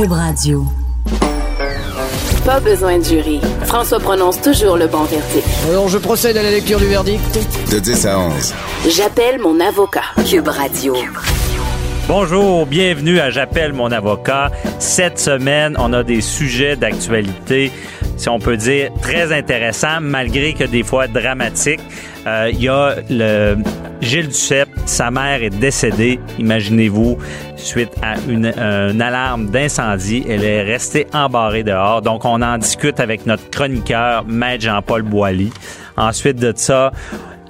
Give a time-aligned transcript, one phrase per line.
[0.00, 0.64] Cube Radio.
[2.46, 3.38] Pas besoin de jury.
[3.64, 5.46] François prononce toujours le bon verdict.
[5.68, 7.38] Alors, je procède à la lecture du verdict.
[7.70, 8.54] De 10 à 11.
[8.88, 10.04] J'appelle mon avocat.
[10.26, 10.96] Cube Radio.
[12.08, 14.50] Bonjour, bienvenue à J'appelle mon avocat.
[14.78, 17.70] Cette semaine, on a des sujets d'actualité,
[18.16, 21.08] si on peut dire, très intéressants, malgré que des fois
[22.26, 23.56] Euh, Il y a le
[24.00, 27.18] Gilles Duceppe, sa mère est décédée, imaginez-vous,
[27.56, 30.24] suite à une, une alarme d'incendie.
[30.28, 32.02] Elle est restée embarrée dehors.
[32.02, 35.52] Donc, on en discute avec notre chroniqueur, Maître Jean-Paul Boilly.
[35.96, 36.92] Ensuite de ça,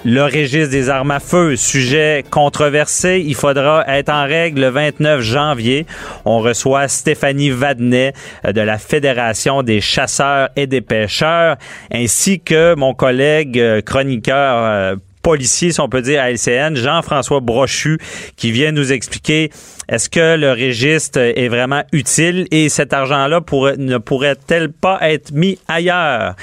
[0.05, 3.23] le registre des armes à feu, sujet controversé.
[3.25, 5.87] Il faudra être en règle le 29 janvier.
[6.25, 11.57] On reçoit Stéphanie Vadnet euh, de la Fédération des chasseurs et des pêcheurs,
[11.93, 17.41] ainsi que mon collègue euh, chroniqueur euh, policier, si on peut dire, à LCN, Jean-François
[17.41, 17.99] Brochu,
[18.37, 19.51] qui vient nous expliquer
[19.89, 23.41] est-ce que le registre est vraiment utile et cet argent-là
[23.77, 26.37] ne pourrait-elle pas être mis ailleurs?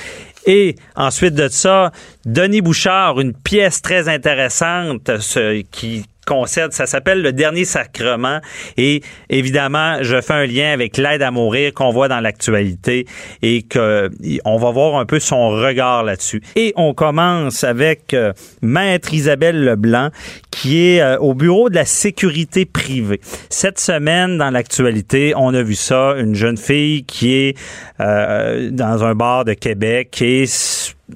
[0.48, 1.92] Et ensuite de ça,
[2.26, 6.06] Denis Bouchard, une pièce très intéressante ce, qui
[6.46, 8.40] ça s'appelle Le Dernier Sacrement.
[8.78, 13.06] Et évidemment, je fais un lien avec l'aide à mourir qu'on voit dans l'actualité
[13.42, 14.10] et que
[14.46, 16.42] on va voir un peu son regard là-dessus.
[16.56, 20.10] Et on commence avec euh, Maître Isabelle Leblanc,
[20.52, 23.20] qui est euh, au bureau de la sécurité privée.
[23.50, 27.58] Cette semaine, dans l'actualité, on a vu ça, une jeune fille qui est
[28.00, 30.46] euh, dans un bar de Québec et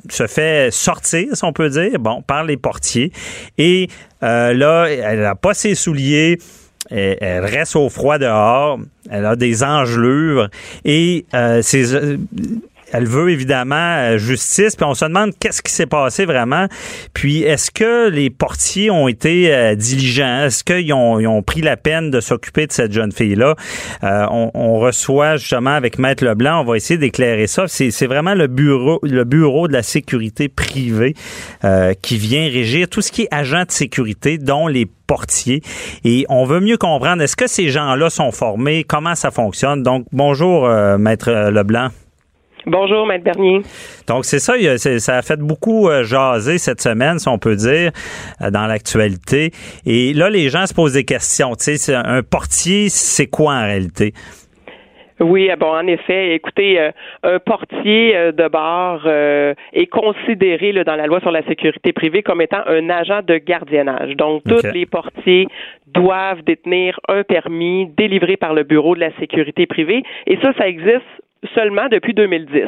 [0.10, 3.12] se fait sortir, si on peut dire, bon, par les portiers.
[3.58, 3.88] Et
[4.24, 6.38] euh, là, elle n'a pas ses souliers.
[6.90, 8.80] Elle, reste au froid dehors.
[9.10, 10.50] Elle a des engelures.
[10.84, 12.18] Et euh, ses,
[12.92, 16.68] elle veut évidemment euh, justice, puis on se demande qu'est-ce qui s'est passé vraiment.
[17.14, 20.46] Puis est-ce que les portiers ont été euh, diligents?
[20.46, 23.56] Est-ce qu'ils ont, ils pris la peine de s'occuper de cette jeune fille-là?
[24.04, 27.66] Euh, on, reçoit justement avec Maître Leblanc, on va essayer d'éclairer ça.
[27.68, 31.14] C'est, vraiment le bureau, le bureau de la sécurité privée
[32.02, 35.62] qui vient régir tout ce qui est agent de sécurité, dont les portiers.
[36.04, 38.84] Et on veut mieux comprendre, est-ce que ces gens-là sont formés?
[38.84, 39.84] Comment ça fonctionne?
[39.84, 41.90] Donc, bonjour, Maître Leblanc.
[42.66, 43.62] Bonjour, Maître Bernier.
[44.08, 47.92] Donc, c'est ça, ça a fait beaucoup euh, jaser cette semaine, si on peut dire,
[48.42, 49.52] euh, dans l'actualité.
[49.86, 51.56] Et là, les gens se posent des questions.
[51.56, 54.14] Tu sais, un portier, c'est quoi en réalité?
[55.22, 56.92] Oui, bon, en effet, écoutez, euh,
[57.24, 61.94] un portier euh, de bar euh, est considéré là, dans la loi sur la sécurité
[61.94, 64.16] privée comme étant un agent de gardiennage.
[64.16, 64.56] Donc, okay.
[64.56, 65.48] tous les portiers
[65.88, 70.02] doivent détenir un permis délivré par le Bureau de la sécurité privée.
[70.26, 71.06] Et ça, ça existe
[71.56, 72.66] seulement depuis 2010.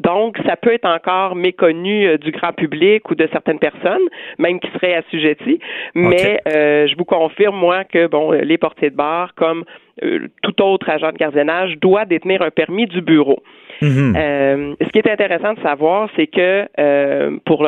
[0.00, 4.02] Donc, ça peut être encore méconnu euh, du grand public ou de certaines personnes,
[4.38, 5.58] même qui seraient assujetties.
[5.94, 6.38] Mais okay.
[6.48, 9.64] euh, je vous confirme, moi, que bon, les portiers de bar, comme
[10.02, 13.42] euh, tout autre agent de gardiennage, doit détenir un permis du bureau.
[13.82, 14.14] Mm-hmm.
[14.16, 17.66] Euh, ce qui est intéressant de savoir, c'est que euh, pour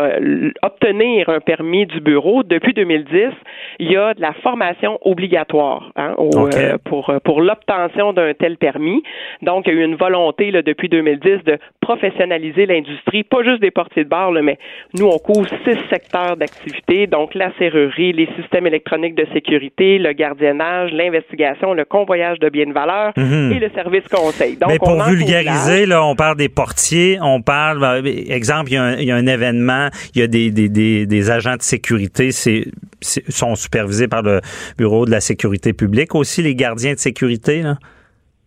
[0.62, 3.30] obtenir un permis du bureau, depuis 2010,
[3.78, 6.58] il y a de la formation obligatoire hein, au, okay.
[6.58, 9.02] euh, pour, pour l'obtention d'un tel permis.
[9.42, 13.60] Donc, il y a eu une volonté là, depuis 2010 de professionnaliser l'industrie, pas juste
[13.60, 14.58] des portiers de bar, là, mais
[14.98, 20.12] nous, on couvre six secteurs d'activité, donc la serrurerie, les systèmes électroniques de sécurité, le
[20.12, 23.56] gardiennage, l'investigation, le convoyage de biens de valeur mm-hmm.
[23.56, 24.56] et le service conseil.
[24.56, 28.82] Donc, mais pour vulgariser, là, on parle des portiers, on parle, exemple, il y a
[28.82, 31.62] un, il y a un événement, il y a des, des, des, des agents de
[31.62, 32.66] sécurité, c'est
[33.00, 34.41] sont supervisés par le
[34.76, 37.78] Bureau de la sécurité publique aussi, les gardiens de sécurité, là?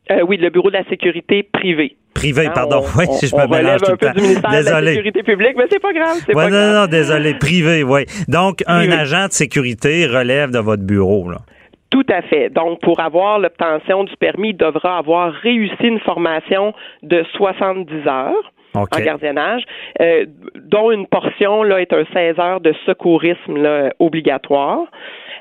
[0.09, 1.95] Euh, oui, le Bureau de la sécurité privée.
[2.13, 2.83] Privé, hein, pardon.
[2.83, 4.11] On, oui, si je me mélange tout le temps.
[4.51, 4.81] désolé.
[4.81, 6.17] de la sécurité publique, mais c'est pas grave.
[6.27, 6.75] Ouais, pas non, grave.
[6.75, 7.33] non, désolé.
[7.35, 8.01] Privé, oui.
[8.27, 11.37] Donc, un agent de sécurité relève de votre bureau, là.
[11.91, 12.49] Tout à fait.
[12.49, 18.51] Donc, pour avoir l'obtention du permis, il devra avoir réussi une formation de 70 heures.
[18.73, 19.01] Okay.
[19.01, 19.63] en gardiennage,
[19.99, 20.25] euh,
[20.55, 24.85] dont une portion là est un 16 heures de secourisme là, obligatoire.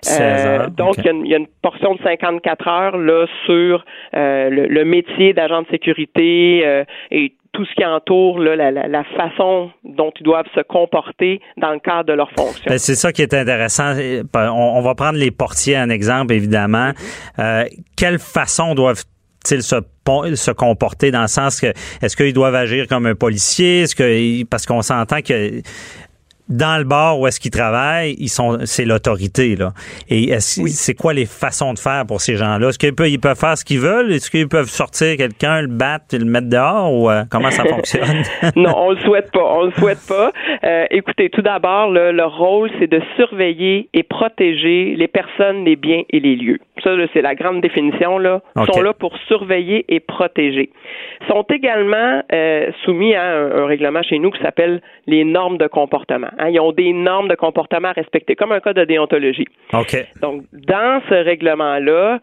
[0.03, 3.85] 16 heures, euh, donc, il y, y, a une portion de 54 heures là sur
[4.17, 9.05] euh, le, le, métier d'agent de sécurité euh, et tout ce qui entoure la, la,
[9.17, 12.65] façon dont ils doivent se comporter dans le cadre de leur fonction.
[12.67, 13.95] Ben, c'est ça qui est intéressant.
[14.35, 16.93] On, on, va prendre les portiers en exemple, évidemment.
[17.39, 17.65] Euh,
[17.97, 19.03] quelle façon doivent
[19.51, 19.81] ils se,
[20.35, 23.83] se comporter dans le sens que est-ce qu'ils doivent agir comme un policier?
[23.83, 25.63] Est-ce que parce qu'on s'entend que
[26.51, 29.71] dans le bar où est-ce qu'ils travaillent, ils sont, c'est l'autorité là.
[30.09, 32.69] Et c'est quoi les façons de faire pour ces gens-là?
[32.69, 34.13] Est-ce qu'ils peuvent, ils peuvent faire ce qu'ils veulent?
[34.13, 36.93] Est-ce qu'ils peuvent sortir quelqu'un, le battre, et le mettre dehors?
[36.93, 38.23] Ou euh, comment ça fonctionne?
[38.57, 39.45] Non, on le souhaite pas.
[39.45, 40.33] On le souhaite pas.
[40.65, 46.03] Euh, écoutez, tout d'abord, leur rôle, c'est de surveiller et protéger les personnes, les biens
[46.11, 46.59] et les lieux.
[46.83, 48.41] Ça, c'est la grande définition là.
[48.57, 50.71] Ils sont là pour surveiller et protéger.
[51.21, 55.67] Ils sont également euh, soumis à un, règlement chez nous qui s'appelle les normes de
[55.67, 56.31] comportement.
[56.41, 56.49] Hein.
[56.49, 59.47] Ils ont des normes de comportement à respecter, comme un code de déontologie.
[60.21, 62.19] Donc, dans ce règlement-là,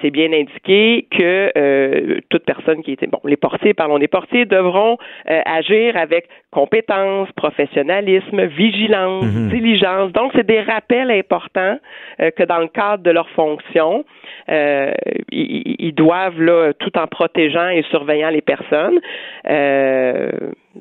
[0.00, 4.44] c'est bien indiqué que euh, toute personne qui était bon, les portiers, parlons des portiers,
[4.44, 4.98] devront
[5.30, 9.48] euh, agir avec compétence, professionnalisme, vigilance, mhm.
[9.50, 10.12] diligence.
[10.12, 11.78] Donc, c'est des rappels importants
[12.20, 14.04] euh, que dans le cadre de leur fonction,
[14.48, 14.92] euh,
[15.30, 19.00] ils, doivent, là, tout en protégeant et surveillant les personnes,
[19.48, 20.30] euh,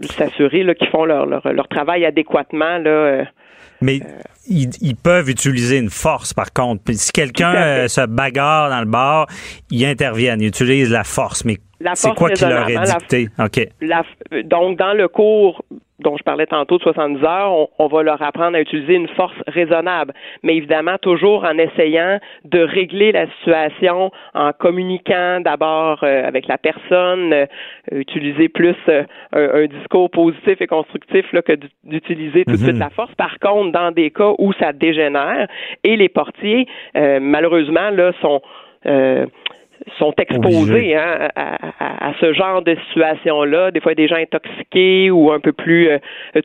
[0.01, 2.77] s'assurer qu'ils font leur, leur, travail adéquatement.
[2.77, 3.25] Là, euh,
[3.81, 4.01] mais
[4.47, 6.83] ils, peuvent utiliser une force, par contre.
[6.94, 9.27] Si quelqu'un se bagarre dans le bar,
[9.71, 11.45] ils interviennent, ils utilisent la force.
[11.45, 11.57] Mais
[11.94, 13.30] c'est quoi qui leur est dicté?
[14.44, 15.63] Donc, dans le cours
[16.00, 19.36] dont je parlais tantôt de 70 heures, on, va leur apprendre à utiliser une force
[19.48, 20.13] raisonnable,
[20.44, 26.57] mais évidemment toujours en essayant de régler la situation en communiquant d'abord euh, avec la
[26.57, 27.46] personne, euh,
[27.92, 29.04] utiliser plus euh,
[29.34, 32.80] un, discours positif et constructif là, que d'utiliser tout de suite mhm.
[32.80, 33.13] la force.
[33.16, 35.48] Par contre, dans des cas où ça dégénère,
[35.84, 38.42] et les portiers, malheureusement, là, sont
[39.98, 43.72] sont exposés hein, à, ce genre de situation-là.
[43.72, 46.00] Des fois, des gens intoxiqués ou un peu plus euh,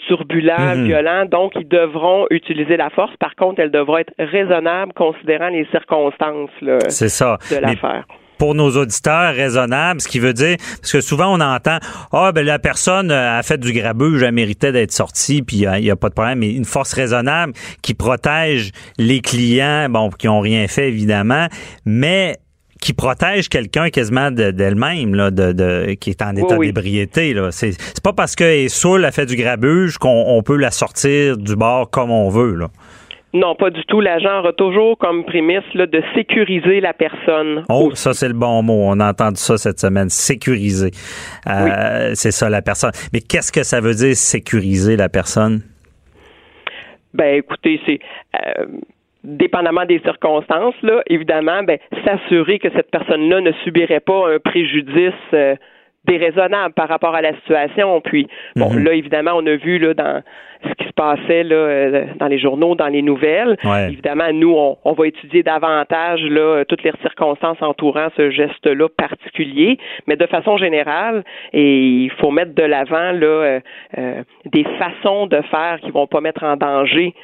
[0.06, 0.84] turbulents, mhm.
[0.84, 1.24] violents.
[1.26, 3.14] Donc, ils devront utiliser la force.
[3.18, 8.04] Par contre, elle devra être raisonnable considérant les circonstances de l'affaire
[8.38, 11.78] pour nos auditeurs raisonnable, ce qui veut dire parce que souvent on entend
[12.12, 15.90] ah ben la personne a fait du grabuge, elle méritait d'être sortie puis il n'y
[15.90, 17.52] a, pas de problème mais une force raisonnable
[17.82, 21.46] qui protège les clients bon qui ont rien fait évidemment
[21.84, 22.36] mais
[22.80, 27.34] qui protège quelqu'un quasiment d'elle-même, là, de, qui est en état d'ébriété.
[27.34, 27.50] Là.
[27.50, 31.56] C'est, pas parce qu'elle est saoule, elle fait du grabuge qu'on peut la sortir du
[31.56, 32.54] bar comme on veut.
[32.54, 32.68] Là.
[33.34, 34.00] Non, pas du tout.
[34.00, 37.64] L'agent aura toujours comme prémisse là, de sécuriser la personne.
[37.68, 38.84] Oh, ça c'est le bon mot.
[38.86, 40.08] On a entendu ça cette semaine.
[40.08, 40.92] Sécuriser.
[41.48, 42.92] Euh, c'est ça la personne.
[43.12, 45.62] Mais qu'est-ce que ça veut dire sécuriser la personne?
[47.12, 47.98] Ben écoutez, c'est
[48.36, 48.66] euh,
[49.24, 55.12] dépendamment des circonstances, là, évidemment, ben, s'assurer que cette personne-là ne subirait pas un préjudice
[55.32, 55.56] euh,
[56.04, 58.00] déraisonnable par rapport à la situation.
[58.02, 58.84] Puis, bon, mhm.
[58.84, 60.22] là, évidemment, on a vu là, dans
[60.68, 63.56] ce qui se passait là, euh, dans les journaux, dans les nouvelles.
[63.88, 70.16] Évidemment, nous, on, va étudier davantage là, toutes les circonstances entourant ce geste-là particulier, mais
[70.16, 73.60] de façon générale, et il faut mettre de l'avant là euh,
[73.98, 74.22] euh,
[74.52, 77.14] des façons de faire qui vont pas mettre en danger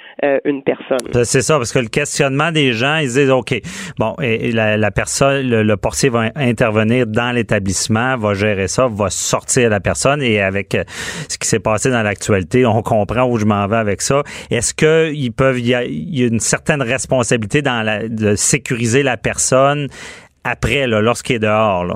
[0.44, 0.98] une personne.
[1.24, 3.54] C'est ça, parce que le questionnement des gens, ils disent OK,
[3.98, 9.08] bon, et la, personne, le, le, portier va intervenir dans l'établissement, va gérer ça, va
[9.08, 10.76] sortir la personne, et avec
[11.28, 14.22] ce qui s'est passé dans l'actualité, on comprend où je m'en vais avec ça.
[14.50, 19.88] Est-ce qu'ils peuvent, y, a, une certaine responsabilité de sécuriser la personne
[20.44, 21.94] après, lorsqu'il est dehors, là?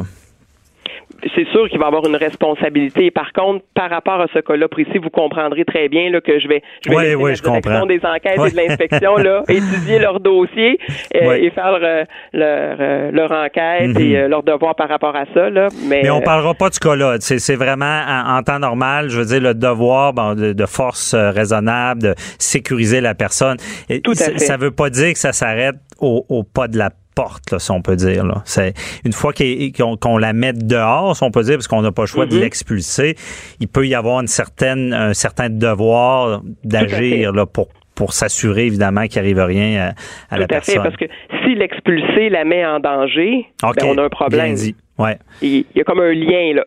[1.34, 3.10] C'est sûr qu'il va avoir une responsabilité.
[3.10, 6.48] Par contre, par rapport à ce cas-là précis, vous comprendrez très bien là, que je
[6.48, 10.78] vais, je vais oui, la des enquêtes et de l'inspection là, étudier leur dossier
[11.14, 14.26] euh, et faire euh, leur, euh, leur enquête et mhm.
[14.26, 15.50] leur devoir par rapport à ça.
[15.50, 15.68] Là.
[15.86, 17.16] Mais, Mais on parlera pas du cas-là.
[17.20, 23.00] C'est vraiment en, temps normal, je veux dire, le devoir de, force raisonnable, de sécuriser
[23.00, 23.56] la personne.
[24.02, 24.38] Tout à fait.
[24.38, 27.70] Ça veut pas dire que ça s'arrête au, au pas de la porte, là, si
[27.70, 28.25] on peut dire.
[28.25, 28.43] Là.
[28.44, 28.75] C'est
[29.05, 32.06] une fois qu'on la met dehors, si on peut dire, parce qu'on n'a pas le
[32.06, 32.41] choix de mm-hmm.
[32.41, 33.17] l'expulser,
[33.60, 39.06] il peut y avoir une certaine, un certain devoir d'agir là pour pour s'assurer évidemment
[39.06, 39.94] qu'il n'arrive rien
[40.31, 40.74] à, la personne.
[40.74, 44.08] Tout à fait, parce que si l'expulser la met en danger, ben, on a un
[44.08, 44.56] problème.
[44.96, 45.19] Ouais.
[45.43, 46.63] Il y a comme un lien, là.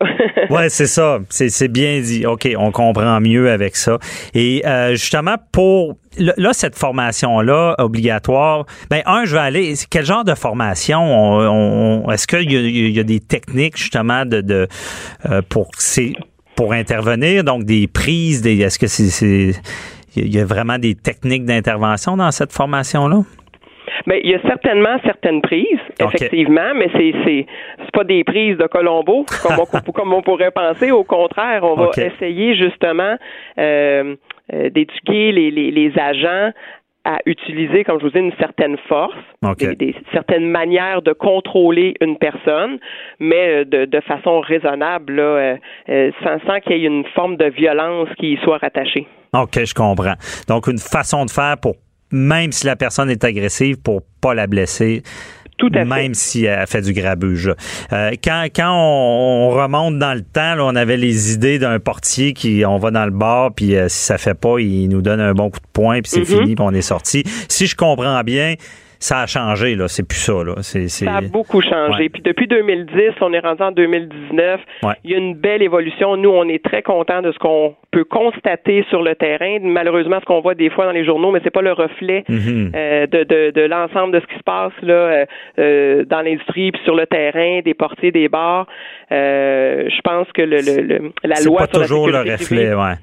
[0.50, 1.18] ouais, c'est ça.
[1.30, 2.26] C'est bien dit.
[2.26, 3.98] OK, on comprend mieux avec ça.
[4.34, 9.74] Et euh, justement, pour là, cette formation-là obligatoire, ben un, je vais aller.
[9.90, 14.68] Quel genre de formation on, Est-ce qu'il y, y, a des techniques justement de, de
[15.30, 15.70] euh, pour
[16.54, 18.60] pour intervenir, donc des prises, des.
[18.60, 19.52] Est-ce que c'est
[20.18, 23.22] il y a vraiment des techniques d'intervention dans cette formation-là?
[24.06, 27.46] Mais il y a certainement certaines prises, effectivement, mais c'est c'est
[27.92, 30.90] pas des prises de Colombo comme on, comme on pourrait penser.
[30.90, 33.16] Au contraire, on va essayer justement
[33.58, 34.14] euh,
[34.54, 36.52] euh, d'éduquer les, les, les, agents
[37.04, 39.14] à utiliser, comme je vous dis, une certaine force,
[39.58, 42.78] des, certaines manières de contrôler une personne,
[43.18, 45.56] mais euh, de, façon raisonnable, là, euh,
[45.88, 49.06] euh, sans, qu'il y ait une forme de violence qui y soit rattachée.
[49.32, 50.14] OK, je comprends.
[50.48, 51.76] Donc, une façon de faire pour,
[52.12, 55.02] même si la personne est agressive, pour pas la blesser.
[55.58, 57.52] Tout à même si elle fait du grabuge.
[57.92, 62.62] Euh, quand quand on, remonte dans le temps, on avait les idées d'un portier qui
[62.64, 65.34] on va dans le bar puis euh, si ça fait pas, il nous donne un
[65.34, 66.42] bon coup de poing puis c'est mm-hmm.
[66.42, 67.24] fini puis on est sorti.
[67.48, 68.54] Si je comprends bien,
[68.98, 69.86] ça a changé, là.
[69.88, 70.54] C'est plus ça, là.
[70.62, 72.08] C'est, Ça a beaucoup changé.
[72.08, 74.60] Puis depuis 2010, on est rendu en 2019.
[75.04, 76.16] Il y a une belle évolution.
[76.16, 79.58] Nous, on est très contents de ce qu'on peut constater sur le terrain.
[79.62, 82.72] Malheureusement, ce qu'on voit des fois dans les journaux, mais c'est pas le reflet mm-hmm.
[82.74, 85.26] euh, de, de, de l'ensemble de ce qui se passe là euh,
[85.58, 88.66] euh dans l'industrie puis sur le terrain, des portiers, des bars.
[89.10, 92.94] Euh, je pense que le, le, la loi pas toujours le reflet, ouais.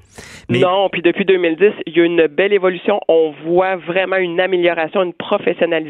[0.48, 3.00] Non, puis depuis 2010, il y a une belle évolution.
[3.08, 5.85] On voit vraiment une amélioration, une professionnalisation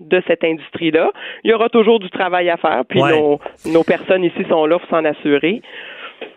[0.00, 1.10] de cette industrie-là.
[1.44, 4.78] Il y aura toujours du travail à faire, puis nos, nos personnes ici sont là
[4.78, 5.62] pour s'en assurer.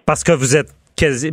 [0.05, 0.76] Parce que vous êtes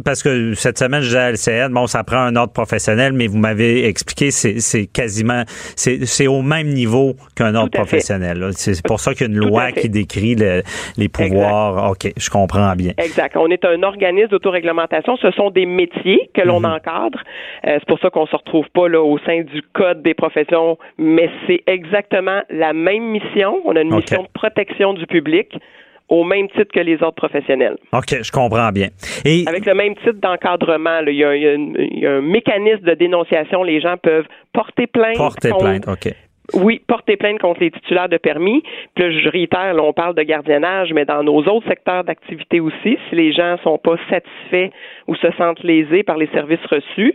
[0.05, 3.27] parce que cette semaine, je disais à LCN, bon, ça prend un ordre professionnel, mais
[3.27, 5.43] vous m'avez expliqué, c'est quasiment,
[5.77, 8.51] c'est au même niveau qu'un ordre professionnel.
[8.53, 11.91] C'est pour ça qu'il y a une loi qui décrit les pouvoirs.
[11.91, 12.93] OK, je comprends bien.
[12.99, 13.37] Exact.
[13.37, 15.17] On est un organisme d'autoréglementation.
[15.17, 16.73] Ce sont des métiers que l'on mhm.
[16.73, 17.19] encadre.
[17.67, 20.79] Euh, c'est pour ça qu'on se retrouve pas là au sein du code des professions,
[20.99, 23.61] mais c'est exactement la même mission.
[23.65, 25.55] On a une mission de protection du public
[26.09, 27.77] au même titre que les autres professionnels.
[27.93, 28.89] OK, je comprends bien.
[29.25, 29.45] Et...
[29.47, 33.63] Avec le même titre d'encadrement, il, y, a un mécanisme de dénonciation.
[33.63, 35.17] Les gens peuvent porter plainte.
[35.17, 36.13] Porter plainte, OK.
[36.53, 38.63] Oui, porter plainte contre les titulaires de permis.
[38.95, 42.61] Puis là, je réitère, là, on parle de gardiennage, mais dans nos autres secteurs d'activité
[42.61, 44.69] aussi, si les gens sont pas satisfaits
[45.07, 47.15] ou se sentent lésés par les services reçus,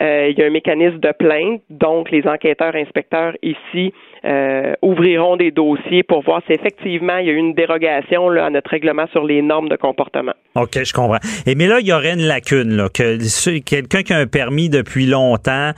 [0.00, 1.60] euh, il y a un mécanisme de plainte.
[1.70, 3.92] Donc, les enquêteurs, inspecteurs ici
[4.24, 8.46] euh, ouvriront des dossiers pour voir si effectivement il y a eu une dérogation là,
[8.46, 10.32] à notre règlement sur les normes de comportement.
[10.54, 11.20] OK, je comprends.
[11.46, 13.18] Et mais là, il y aurait une lacune, là, que
[13.60, 15.72] quelqu'un qui a un permis depuis longtemps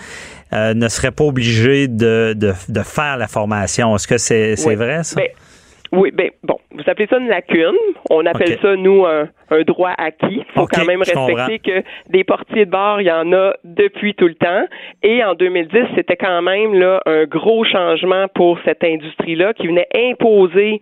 [0.52, 3.94] euh, ne serait pas obligé de, de, de faire la formation.
[3.94, 5.20] Est-ce que c'est vrai, ça?
[5.20, 5.28] Ben,
[5.92, 7.74] oui, ben bon, vous appelez ça une lacune.
[8.10, 10.44] On appelle ça, nous, un, un, droit acquis.
[10.48, 14.14] Il faut quand même respecter que des portiers de bar, il y en a depuis
[14.14, 14.64] tout le temps.
[15.02, 19.88] Et en 2010, c'était quand même là un gros changement pour cette industrie-là qui venait
[19.94, 20.80] imposer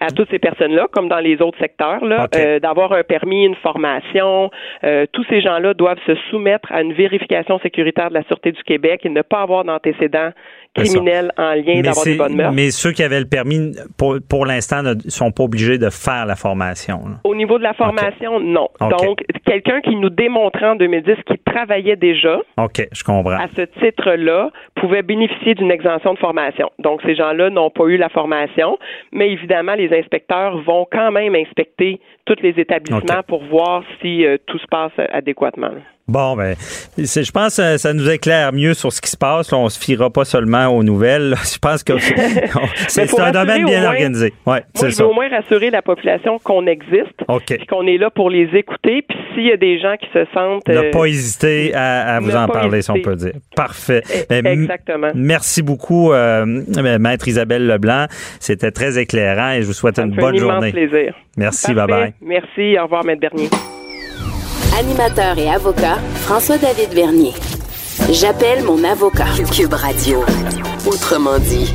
[0.00, 3.56] à toutes ces personnes-là, comme dans les autres secteurs, là, euh, d'avoir un permis, une
[3.56, 4.50] formation.
[4.84, 8.62] Euh, tous ces gens-là doivent se soumettre à une vérification sécuritaire de la Sûreté du
[8.62, 10.30] Québec et ne pas avoir d'antécédents
[10.84, 12.52] criminels en lien d'avoir des bonnes mœurs.
[12.54, 16.26] Mais ceux qui avaient le permis, pour, pour l'instant, ne sont pas obligés de faire
[16.26, 17.00] la formation.
[17.24, 18.68] Au niveau de la formation, non.
[18.80, 23.32] Donc, quelqu'un qui nous démontrait en 2010 qu'il travaillait déjà OK, je comprends.
[23.32, 26.70] à ce titre-là pouvait bénéficier d'une exemption de formation.
[26.78, 28.78] Donc, ces gens-là n'ont pas eu la formation,
[29.12, 34.36] mais évidemment, les inspecteurs vont quand même inspecter tous les établissements pour voir si euh,
[34.46, 35.70] tout se passe adéquatement.
[36.08, 36.56] Bon, ben,
[36.96, 39.52] je pense que ça nous éclaire mieux sur ce qui se passe.
[39.52, 41.34] On se fiera pas seulement aux nouvelles.
[41.52, 41.94] Je pense que
[42.88, 44.32] c'est un domaine bien organisé.
[44.46, 45.06] Ouais, c'est ça.
[45.06, 47.58] au moins rassurer la population qu'on existe, okay.
[47.68, 49.02] qu'on est là pour les écouter.
[49.06, 50.68] Puis s'il y a des gens qui se sentent...
[50.68, 53.32] Ne euh, pas hésiter à, vous en parler, si on peut dire.
[53.54, 54.02] Parfait.
[54.30, 55.10] Ben, Exactement.
[55.14, 56.44] Merci beaucoup, euh,
[56.98, 58.06] Maître Isabelle Leblanc.
[58.40, 60.72] C'était très éclairant et je vous souhaite une bonne journée.
[60.72, 61.14] plaisir.
[61.36, 62.12] Merci, bye-bye.
[62.20, 63.48] Merci, au revoir, Maître Bernier.
[64.78, 67.34] Animateur et avocat, François-David Vernier.
[68.12, 69.26] J'appelle mon avocat.
[69.50, 70.22] Cube Radio.
[70.86, 71.74] Autrement dit.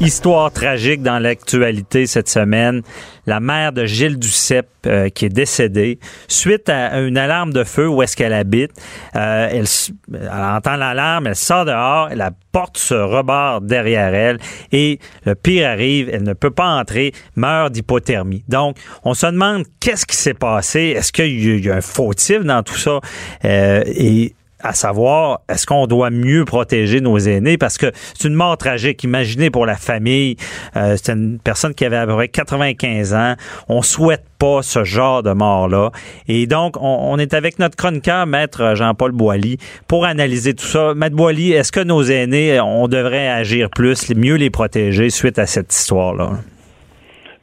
[0.00, 2.82] Histoire tragique dans l'actualité cette semaine.
[3.26, 7.88] La mère de Gilles Duceppe euh, qui est décédée suite à une alarme de feu
[7.88, 8.70] où est-ce qu'elle habite.
[9.16, 9.64] Euh, elle,
[10.14, 14.38] elle, entend l'alarme, elle sort dehors, la porte se rebarre derrière elle
[14.70, 18.44] et le pire arrive, elle ne peut pas entrer, meurt d'hypothermie.
[18.46, 20.94] Donc, on se demande qu'est-ce qui s'est passé?
[20.96, 23.00] Est-ce qu'il y, a un fautif dans tout ça?
[23.44, 27.58] Euh, et à savoir, est-ce qu'on doit mieux protéger nos aînés?
[27.58, 29.04] Parce que c'est une mort tragique.
[29.04, 30.36] Imaginez pour la famille,
[30.76, 33.34] euh, c'est une personne qui avait à peu près 95 ans.
[33.68, 35.90] On souhaite pas ce genre de mort-là.
[36.28, 40.94] Et donc, on, est avec notre chroniqueur, Maître Jean-Paul Boilly, pour analyser tout ça.
[40.94, 45.46] Maître Boilly, est-ce que nos aînés, on devrait agir plus, mieux les protéger suite à
[45.46, 46.30] cette histoire-là?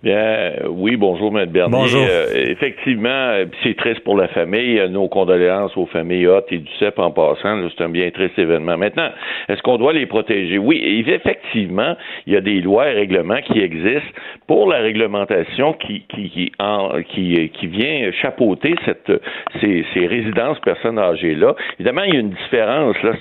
[0.05, 1.49] Bien, oui, bonjour, M.
[1.49, 1.71] Bernier.
[1.71, 2.05] Bonjour.
[2.07, 4.79] Euh, effectivement, c'est triste pour la famille.
[4.91, 7.67] Nos condoléances aux familles Hot et du CEP en passant.
[7.75, 8.77] C'est un bien triste événement.
[8.77, 9.09] Maintenant,
[9.49, 10.59] est-ce qu'on doit les protéger?
[10.59, 11.95] Oui, effectivement,
[12.27, 14.11] il y a des lois et règlements qui existent
[14.45, 19.11] pour la réglementation qui, qui, qui, en, qui, qui vient chapeauter cette,
[19.59, 21.55] ces, ces résidences personnes âgées-là.
[21.79, 22.95] Évidemment, il y a une différence.
[23.01, 23.13] Là,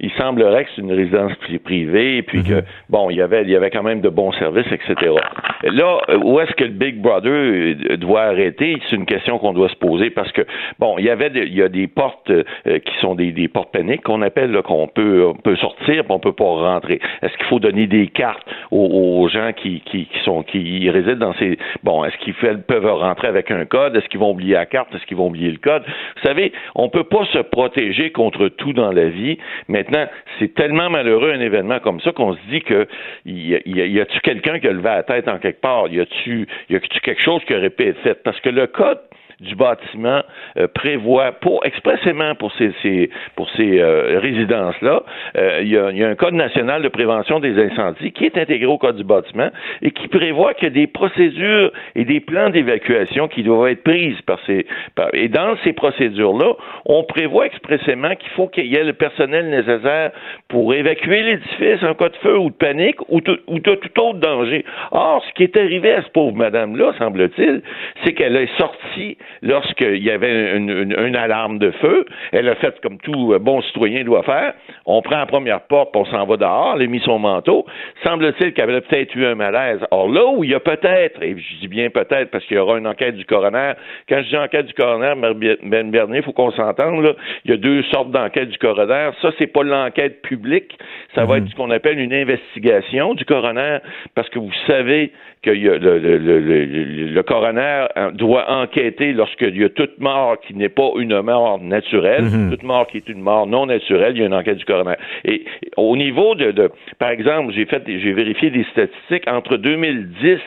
[0.00, 1.32] il semblerait que c'est une résidence
[1.62, 2.62] privée, puis que, mhm.
[2.88, 5.16] bon, il y avait, il y avait quand même de bons services, etc.
[5.64, 5.98] Là,
[6.30, 8.80] où est-ce que le Big Brother euh, doit arrêter?
[8.88, 10.42] C'est une question qu'on doit se poser parce que,
[10.78, 13.72] bon, il y avait, il y a des portes euh, qui sont des, des portes
[13.72, 17.00] paniques qu'on appelle, qu'on peut, on peut sortir, puis on peut pas rentrer.
[17.22, 21.34] Est-ce qu'il faut donner des cartes aux, gens qui, qui, qui, sont, qui résident dans
[21.34, 23.96] ces, bon, est-ce qu'ils peuvent rentrer avec un code?
[23.96, 24.94] Est-ce qu'ils vont oublier la carte?
[24.94, 25.82] Est-ce qu'ils vont oublier le code?
[25.84, 29.38] Vous savez, on peut pas se protéger contre tout dans la vie.
[29.68, 30.06] Maintenant,
[30.38, 32.86] c'est tellement malheureux un événement comme ça qu'on se dit que
[33.26, 35.88] y, y a-tu quelqu'un qui a levé la tête en quelque part?
[35.88, 38.14] Y a-tu y a-tu quelque chose qui aurait pu être fait?
[38.22, 39.00] Parce que le code
[39.40, 40.22] du bâtiment
[40.58, 45.02] euh, prévoit pour expressément pour ces, pour ces euh, résidences-là,
[45.36, 48.78] euh, il, y a, un code national de prévention des incendies qui est intégré au
[48.78, 49.50] code du bâtiment
[49.82, 54.20] et qui prévoit y a des procédures et des plans d'évacuation qui doivent être prises
[54.22, 54.66] par ces
[55.14, 56.52] et dans ces procédures-là,
[56.84, 60.10] on prévoit expressément qu'il faut qu'il y ait le personnel nécessaire
[60.48, 64.18] pour évacuer l'édifice en cas de feu ou de panique ou, ou de tout autre
[64.18, 64.64] danger.
[64.90, 67.62] Or, ce qui est arrivé à cette pauvre madame-là, semble-t-il,
[68.04, 72.98] c'est qu'elle est sortie lorsqu'il y avait une, alarme de feu, elle a fait comme
[72.98, 74.54] tout bon citoyen doit faire.
[74.86, 77.66] On prend la première porte, on s'en va dehors, elle a mis son manteau.
[78.04, 79.80] Semble-t-il qu'elle avait peut-être eu un malaise.
[79.90, 82.60] Or là où il y a peut-être, et je dis bien peut-être parce qu'il y
[82.60, 83.72] aura une enquête du coroner,
[84.08, 85.14] quand je dis enquête du coroner,
[85.62, 89.10] Ben Bernier, il faut qu'on s'entende, il y a deux sortes d'enquêtes du coroner.
[89.22, 90.76] Ça, c'est pas l'enquête publique,
[91.14, 91.44] ça va mhm.
[91.44, 93.78] être ce qu'on appelle une investigation du coroner,
[94.14, 99.70] parce que vous savez que le, le, le, le, coroner doit enquêter lorsqu'il y a
[99.70, 102.50] toute mort qui n'est pas une mort naturelle, mhm.
[102.50, 104.96] toute mort qui est une mort non naturelle, il y a une enquête du coroner.
[105.24, 105.44] Et
[105.78, 110.38] au niveau de, de par exemple, j'ai fait, j'ai vérifié des statistiques entre 2010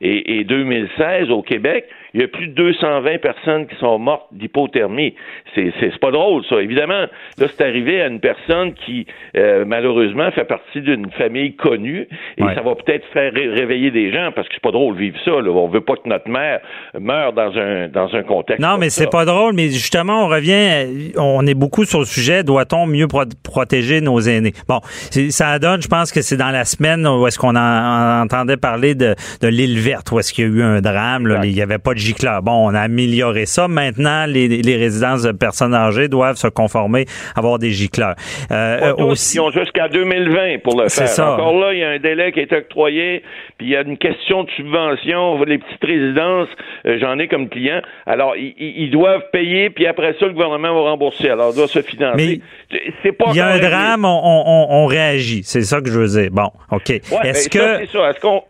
[0.00, 4.26] et, et 2016 au Québec, il y a plus de 220 personnes qui sont mortes
[4.32, 5.14] d'hypothermie.
[5.54, 6.60] C'est, c'est, pas drôle, ça.
[6.60, 7.06] Évidemment,
[7.38, 12.42] là, c'est arrivé à une personne qui, euh, malheureusement, fait partie d'une famille connue et
[12.42, 15.30] ça va peut-être faire réveiller des gens parce que c'est pas drôle de vivre ça.
[15.30, 15.50] Là.
[15.50, 16.60] On veut pas que notre mère
[16.98, 18.62] meure dans un, dans un contexte.
[18.62, 22.42] Non, mais c'est pas drôle, mais justement, on revient, on est beaucoup sur le sujet,
[22.42, 23.06] doit-on mieux
[23.42, 24.52] protéger nos aînés?
[24.68, 24.80] Bon,
[25.30, 29.14] ça donne, je pense que c'est dans la semaine où est-ce qu'on entendait parler de,
[29.40, 31.78] de l'île verte, où est-ce qu'il y a eu un drame, là, il y avait
[31.78, 32.01] pas de
[32.42, 33.68] Bon, on a amélioré ça.
[33.68, 38.14] Maintenant, les, les résidences de personnes âgées doivent se conformer à avoir des gicleurs.
[38.50, 41.08] Euh, aussi, ils ont jusqu'à 2020 pour le faire.
[41.08, 41.34] Ça.
[41.34, 43.22] Encore là, il y a un délai qui est octroyé,
[43.58, 45.42] puis il y a une question de subvention.
[45.44, 46.48] Les petites résidences,
[46.86, 47.80] euh, j'en ai comme client.
[48.06, 51.30] Alors, ils, doivent payer, puis après ça, le gouvernement va rembourser.
[51.30, 52.40] Alors, doit se financer.
[53.02, 53.26] c'est pas.
[53.30, 55.42] Il y a un drame, on, on, on réagit.
[55.44, 56.30] C'est ça que je veux dire.
[56.30, 56.90] Bon, ok.
[56.90, 58.42] Est-ce que est-ce qu'on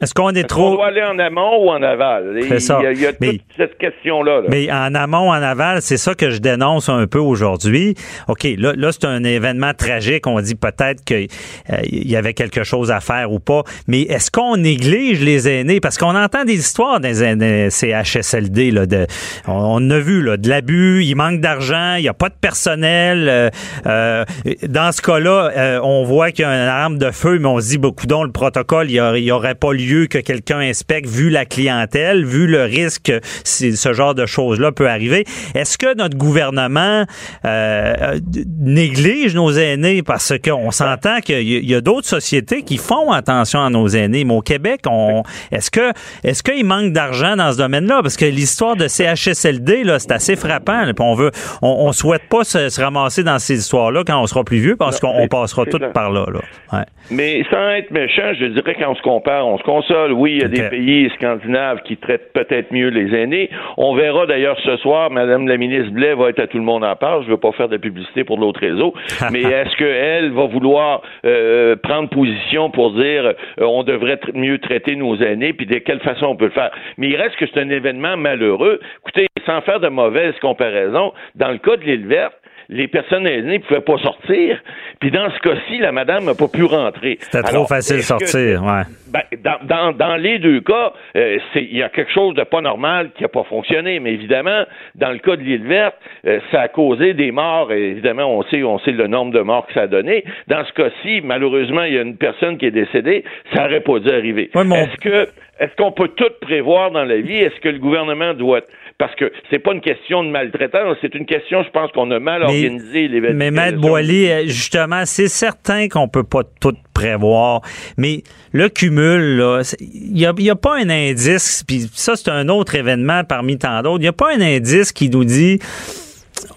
[0.00, 0.68] est-ce qu'on est, trop.
[0.68, 2.38] On doit aller en amont ou en aval?
[2.48, 2.80] C'est ça.
[2.92, 4.42] Il y a, toute cette question-là.
[4.48, 7.94] Mais en amont, en aval, c'est ça que je dénonce un peu aujourd'hui.
[8.28, 10.26] OK, là, là c'est un événement tragique.
[10.26, 11.26] On dit peut-être qu'il
[11.72, 13.62] euh, y avait quelque chose à faire ou pas.
[13.88, 15.80] Mais est-ce qu'on néglige les aînés?
[15.80, 18.70] Parce qu'on entend des histoires des aînés CHSLD.
[18.70, 19.06] Là, de,
[19.48, 23.28] on, a vu là, de l'abus, il manque d'argent, il n'y a pas de personnel.
[23.28, 23.50] Euh,
[23.86, 24.24] euh,
[24.68, 27.68] dans ce cas-là, on voit qu'il y a une arme de feu, mais on se
[27.68, 32.24] dit, beaucoup le protocole, il n'y aurait pas lieu que quelqu'un inspecte vu la clientèle,
[32.24, 35.24] vu le risque que ce genre de choses-là peut arriver.
[35.54, 37.04] Est-ce que notre gouvernement
[37.44, 38.18] euh,
[38.58, 40.02] néglige nos aînés?
[40.02, 44.34] Parce qu'on s'entend qu'il y a, d'autres sociétés qui font attention à nos aînés, mais
[44.34, 45.22] au Québec, on
[45.52, 45.92] est-ce que
[46.24, 48.00] est-ce qu'il manque d'argent dans ce domaine-là?
[48.02, 50.84] Parce que l'histoire de CHSLD là, c'est assez frappant.
[51.00, 51.30] on veut
[51.62, 55.26] on, souhaite pas se, ramasser dans ces histoires-là quand on sera plus vieux parce qu'on
[55.28, 56.26] passera tout par là.
[56.32, 56.84] là.
[57.10, 60.12] Mais sans être méchant, je dirais quand on se compare, on se console.
[60.12, 63.50] Oui, il y a des pays scandinaves qui traitent peut-être mieux les aînés.
[63.76, 66.84] On verra d'ailleurs ce soir, Madame la ministre Blais va être à tout le monde
[66.84, 67.22] en parle.
[67.22, 68.94] Je ne veux pas faire de publicité pour l'autre réseau,
[69.32, 74.96] mais est-ce qu'elle va vouloir euh, prendre position pour dire euh, on devrait mieux traiter
[74.96, 76.70] nos aînés, puis de quelle façon on peut le faire?
[76.96, 78.80] Mais il reste que c'est un événement malheureux.
[79.02, 82.34] Écoutez, sans faire de mauvaises comparaisons, dans le cas de l'île verte,
[82.68, 84.60] les personnes aînées ne pouvaient pas sortir.
[85.00, 87.18] Puis dans ce cas-ci, la madame n'a pas pu rentrer.
[87.20, 88.82] C'était trop facile de sortir, ouais.
[89.10, 89.22] Ben,
[89.62, 93.22] dans, dans, les deux cas, euh, il y a quelque chose de pas normal qui
[93.22, 94.00] n'a pas fonctionné.
[94.00, 94.64] Mais évidemment,
[94.96, 97.72] dans le cas de l'île verte, euh, ça a causé des morts.
[97.72, 100.24] Et évidemment, on sait, on sait le nombre de morts que ça a donné.
[100.48, 103.24] Dans ce cas-ci, malheureusement, il y a une personne qui est décédée.
[103.54, 104.50] Ça n'aurait pas dû arriver.
[104.54, 105.28] Est-ce que
[105.60, 107.36] est-ce qu'on peut tout prévoir dans la vie?
[107.36, 108.60] Est-ce que le gouvernement doit
[108.98, 112.18] parce que c'est pas une question de maltraitance, c'est une question, je pense, qu'on a
[112.18, 113.38] mal organisé l'événement.
[113.38, 117.62] Mais Maître Boily, euh, justement, c'est certain qu'on peut pas tout prévoir,
[117.96, 122.74] mais le cumul, il n'y a, a, pas un indice, puis ça, c'est un autre
[122.74, 125.60] événement parmi tant d'autres, il n'y a pas un indice qui nous dit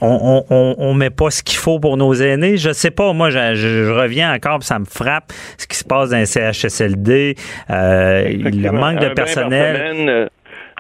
[0.02, 2.58] on, on, met pas ce qu'il faut pour nos aînés.
[2.58, 6.18] Je sais pas, moi, je, reviens encore, ça me frappe ce qui se passe dans
[6.18, 7.36] les CHSLD,
[7.70, 10.30] euh, le manque de personnel.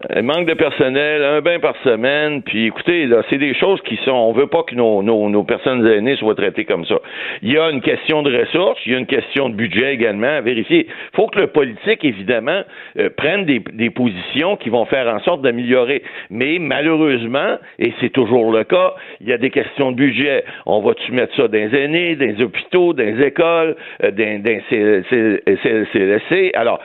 [0.10, 3.98] Euh, manque de personnel, un bain par semaine, puis écoutez, là, c'est des choses qui
[3.98, 7.00] sont, on veut pas que nos, nos, nos, personnes aînées soient traitées comme ça.
[7.42, 10.28] Il y a une question de ressources, il y a une question de budget également
[10.38, 10.88] à vérifier.
[10.88, 12.62] Il faut que le politique, évidemment,
[12.98, 16.04] euh, prenne des, des, positions qui vont faire en sorte d'améliorer.
[16.30, 20.44] Mais malheureusement, et c'est toujours le cas, il y a des questions de budget.
[20.66, 24.42] On va-tu mettre ça dans les aînés, dans les hôpitaux, dans les écoles, euh, dans,
[24.42, 24.60] dans
[25.92, 26.52] CLSC?
[26.54, 26.80] Alors,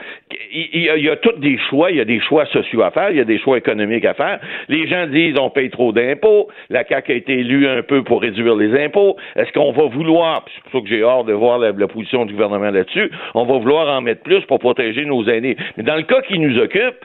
[0.51, 2.81] il y, a, il y a tous des choix, il y a des choix sociaux
[2.81, 4.39] à faire il y a des choix économiques à faire.
[4.69, 8.21] Les gens disent on paye trop d'impôts, la CAQ a été élue un peu pour
[8.21, 9.17] réduire les impôts.
[9.35, 12.33] Est-ce qu'on va vouloir, c'est pour ça que j'ai hâte de voir la, position du
[12.33, 15.55] gouvernement là-dessus, on va vouloir en mettre plus pour protéger nos aînés.
[15.77, 16.95] Mais dans le cas qui nous occupe,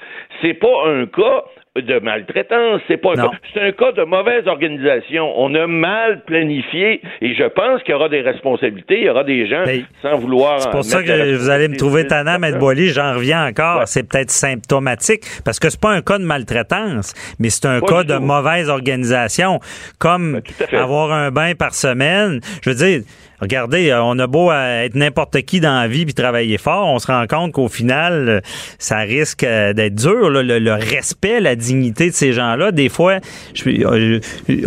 [0.40, 1.44] c'est pas un cas
[1.80, 3.14] de maltraitance, c'est pas
[3.54, 5.32] c'est un cas de mauvaise organisation.
[5.38, 9.24] On a mal planifié et je pense qu'il y aura des responsabilités, il y aura
[9.24, 9.64] des gens
[10.02, 10.60] sans vouloir.
[10.60, 12.58] C'est pour ça que vous allez me trouver tannant, M.
[12.58, 13.88] Boily, j'en reviens encore.
[13.88, 18.04] C'est peut-être symptomatique parce que c'est pas un cas de maltraitance, mais c'est un cas
[18.04, 19.58] de mauvaise organisation,
[19.98, 22.40] comme ben, avoir un bain par semaine.
[22.62, 23.00] Je veux dire,
[23.42, 26.98] regardez, euh, on a beau être n'importe qui dans la vie puis travailler fort, on
[26.98, 28.40] se rend compte qu'au final, euh,
[28.78, 30.30] ça risque euh, d'être dur.
[30.30, 33.18] le, respect, la dignité de ces gens-là, des fois,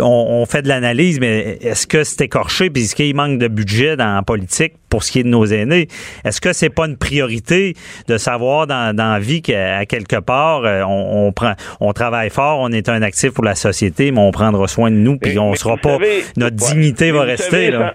[0.00, 3.96] on, fait de l'analyse, mais est-ce que c'est écorché puis est-ce qu'il manque de budget
[3.96, 5.88] dans la politique pour ce qui est de nos aînés?
[6.24, 7.74] Est-ce que c'est pas une priorité
[8.08, 12.70] de savoir dans, dans la vie qu'à quelque part, on, prend, on travaille fort, on
[12.70, 15.76] est un actif pour la société, mais on prendra soin de nous puis on sera
[15.76, 15.98] pas,
[16.36, 17.70] notre dignité va rester.
[17.70, 17.94] là.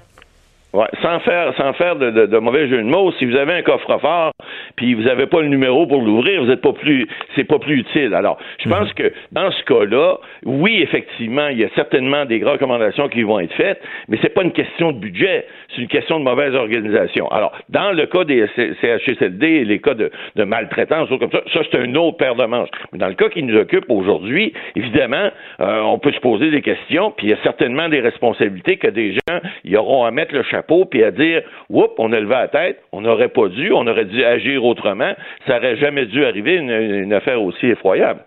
[0.74, 3.56] Ouais, sans faire sans faire de, de, de, mauvais jeu de mots, si vous avez
[3.56, 4.32] un coffre-fort
[4.78, 7.80] puis vous n'avez pas le numéro pour l'ouvrir, vous êtes pas plus c'est pas plus
[7.80, 8.14] utile.
[8.14, 8.94] Alors, je pense mhm.
[8.94, 13.54] que dans ce cas-là, oui, effectivement, il y a certainement des recommandations qui vont être
[13.56, 17.28] faites, mais c'est pas une question de budget, c'est une question de mauvaise organisation.
[17.32, 21.60] Alors, dans le cas des CHSLD et les cas de, de maltraitance, comme ça, ça
[21.70, 22.70] c'est un autre paire de manches.
[22.94, 26.62] Mais dans le cas qui nous occupe aujourd'hui, évidemment, euh, on peut se poser des
[26.62, 30.34] questions, puis il y a certainement des responsabilités que des gens y auront à mettre
[30.34, 33.72] le chapeau puis à dire Oups, on a levé la tête, on n'aurait pas dû,
[33.72, 35.14] on aurait dû agir autrement.
[35.48, 38.22] Ça n'aurait jamais dû arriver une, affaire aussi effroyable.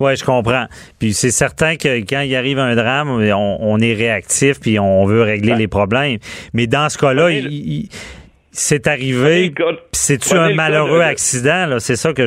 [0.00, 0.66] Oui, je comprends.
[0.98, 5.22] Puis c'est certain que quand il arrive un drame, on, est réactif puis on veut
[5.22, 6.18] régler ben, les problèmes.
[6.54, 7.28] Mais dans ce cas-là,
[8.50, 9.52] c'est arrivé.
[9.92, 11.78] C'est-tu un malheureux accident?
[11.80, 12.22] C'est ça que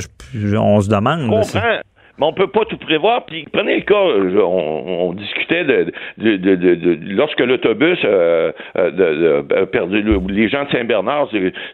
[0.58, 1.30] on se demande.
[1.30, 1.80] comprends
[2.17, 3.26] mais on peut pas tout prévoir.
[3.26, 9.65] Puis prenez le cas, on, discutait de, de, de, de, lorsque l'autobus euh, euh a
[9.65, 11.30] perdu, les gens de Saint-Bernard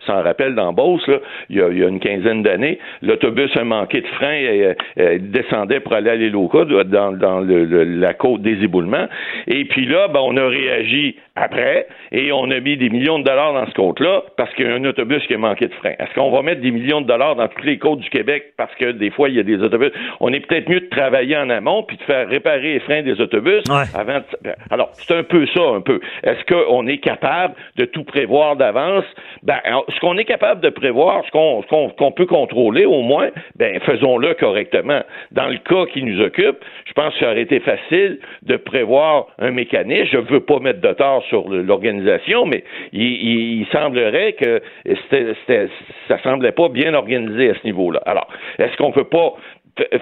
[0.06, 3.56] s'en rappellent dans Beauce, là, il, y a, il y a une quinzaine d'années, l'autobus
[3.58, 8.42] a manqué de frein et, descendait pour aller à l'île dans, dans le, la côte
[8.42, 9.08] des éboulements.
[9.48, 13.24] Et puis là, ben, on a réagi après et on a mis des millions de
[13.24, 15.94] dollars dans ce côte-là parce qu'il y a un autobus qui a manqué de frein.
[16.00, 18.74] Est-ce qu'on va mettre des millions de dollars dans toutes les côtes du Québec parce
[18.76, 19.92] que des fois, il y a des autobus?
[20.20, 23.20] On est peut-être mieux de travailler en amont puis de faire réparer les freins des
[23.22, 26.00] autobus avant ben, Alors, c'est un peu ça, un peu.
[26.24, 29.06] Est-ce qu'on est capable de tout prévoir d'avance?
[29.44, 34.34] Ben, ce qu'on est capable de prévoir, ce qu'on peut contrôler au moins, ben, faisons-le
[34.36, 35.02] correctement.
[35.32, 39.28] Dans le cas qui nous occupe, je pense que ça aurait été facile de prévoir
[39.40, 40.10] un mécanisme.
[40.12, 42.64] Je ne veux pas mettre de tort sur l'organisation, mais
[42.94, 45.68] il, semblerait que c'était,
[46.08, 48.02] ça semblait pas bien organisé à ce niveau-là.
[48.06, 49.34] Alors, est-ce qu'on peut pas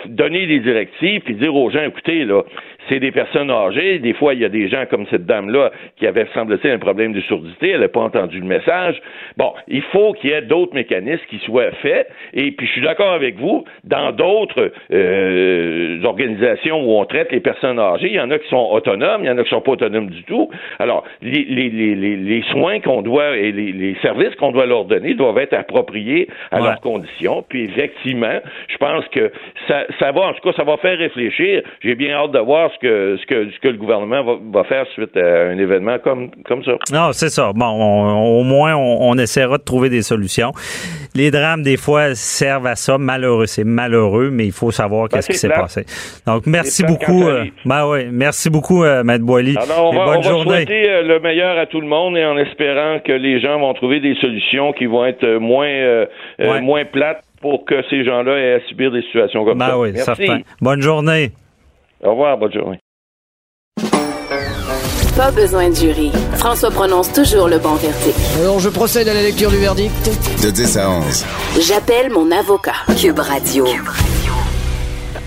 [0.05, 2.43] donner des directives puis dire aux gens, écoutez, là,
[2.89, 3.99] c'est des personnes âgées.
[3.99, 7.13] Des fois, il y a des gens comme cette dame-là qui avait, semble-t-il, un problème
[7.13, 7.71] de surdité.
[7.71, 9.01] Elle n'a pas entendu le message.
[9.37, 12.09] Bon, il faut qu'il y ait d'autres mécanismes qui soient faits.
[12.33, 17.39] Et puis, je suis d'accord avec vous, dans d'autres euh, organisations où on traite les
[17.39, 19.61] personnes âgées, il y en a qui sont autonomes, il y en a qui sont
[19.61, 20.49] pas autonomes du tout.
[20.79, 25.13] Alors, les, les, les, les soins qu'on doit et les, services qu'on doit leur donner
[25.13, 27.43] doivent être appropriés à leurs conditions.
[27.47, 29.31] Puis, effectivement, je pense que
[29.67, 31.63] ça, ça va, en tout cas, ça va faire réfléchir.
[31.81, 34.85] J'ai bien hâte de voir ce que, ce que, ce que le gouvernement va, faire
[34.93, 36.73] suite à un événement comme, comme ça.
[36.91, 37.51] Non, c'est ça.
[37.53, 40.51] Bon, au moins, on, on, essaiera de trouver des solutions.
[41.15, 42.97] Les drames, des fois, servent à ça.
[42.97, 45.85] Malheureux, c'est malheureux, mais il faut savoir ben, qu'est-ce qui s'est passé.
[46.25, 47.23] Donc, merci beaucoup.
[47.23, 49.55] Euh, ben oui, merci beaucoup, euh, Maître Boily.
[49.57, 52.37] on va, bonne on va souhaiter euh, le meilleur à tout le monde et en
[52.37, 56.05] espérant que les gens vont trouver des solutions qui vont être moins, euh,
[56.61, 59.79] moins plates pour que ces gens-là aient à subir des situations comme ben ça.
[59.79, 60.43] Oui, Merci.
[60.61, 61.31] Bonne journée.
[62.03, 62.79] Au revoir, bonne journée.
[65.15, 66.11] Pas besoin de jury.
[66.35, 68.15] François prononce toujours le bon verdict.
[68.39, 69.91] Alors, je procède à la lecture du verdict.
[70.43, 71.25] De 10 à 11.
[71.59, 72.75] J'appelle mon avocat.
[73.01, 73.65] Cube Radio.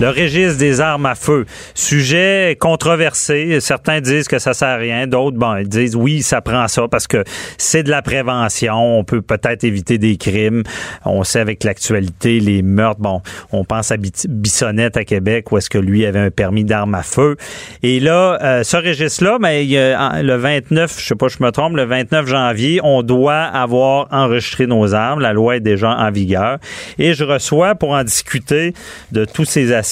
[0.00, 1.44] Le registre des armes à feu.
[1.74, 3.60] Sujet controversé.
[3.60, 5.06] Certains disent que ça sert à rien.
[5.06, 7.22] D'autres, bon, ils disent oui, ça prend ça parce que
[7.58, 8.98] c'est de la prévention.
[8.98, 10.62] On peut peut-être éviter des crimes.
[11.04, 13.02] On sait avec l'actualité, les meurtres.
[13.02, 13.20] Bon,
[13.52, 17.02] on pense à Bissonnette à Québec où est-ce que lui avait un permis d'armes à
[17.02, 17.36] feu.
[17.82, 21.76] Et là, euh, ce registre-là, mais ben, le 29, je sais pas, je me trompe,
[21.76, 25.20] le 29 janvier, on doit avoir enregistré nos armes.
[25.20, 26.56] La loi est déjà en vigueur.
[26.98, 28.72] Et je reçois pour en discuter
[29.12, 29.89] de tous ces aspects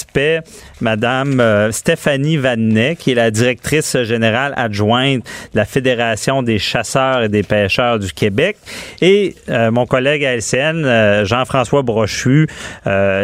[0.81, 7.23] Madame euh, Stéphanie Vanet, qui est la directrice générale adjointe de la Fédération des chasseurs
[7.23, 8.57] et des pêcheurs du Québec,
[9.01, 12.47] et euh, mon collègue à LCN, euh, Jean-François Brochu,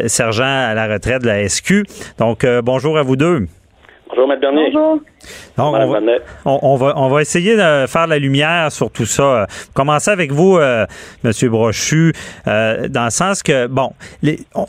[0.07, 1.83] sergent à la retraite de la SQ.
[2.17, 3.47] Donc, bonjour à vous deux.
[4.15, 4.39] Bonjour, M.
[4.39, 4.71] Bernier.
[4.71, 4.99] Bonjour.
[6.45, 9.45] on, va, on va essayer de faire la lumière sur tout ça.
[9.75, 10.85] Commencer avec vous, euh,
[11.23, 11.31] M.
[11.49, 12.13] Brochu,
[12.47, 13.89] euh, dans le sens que, bon,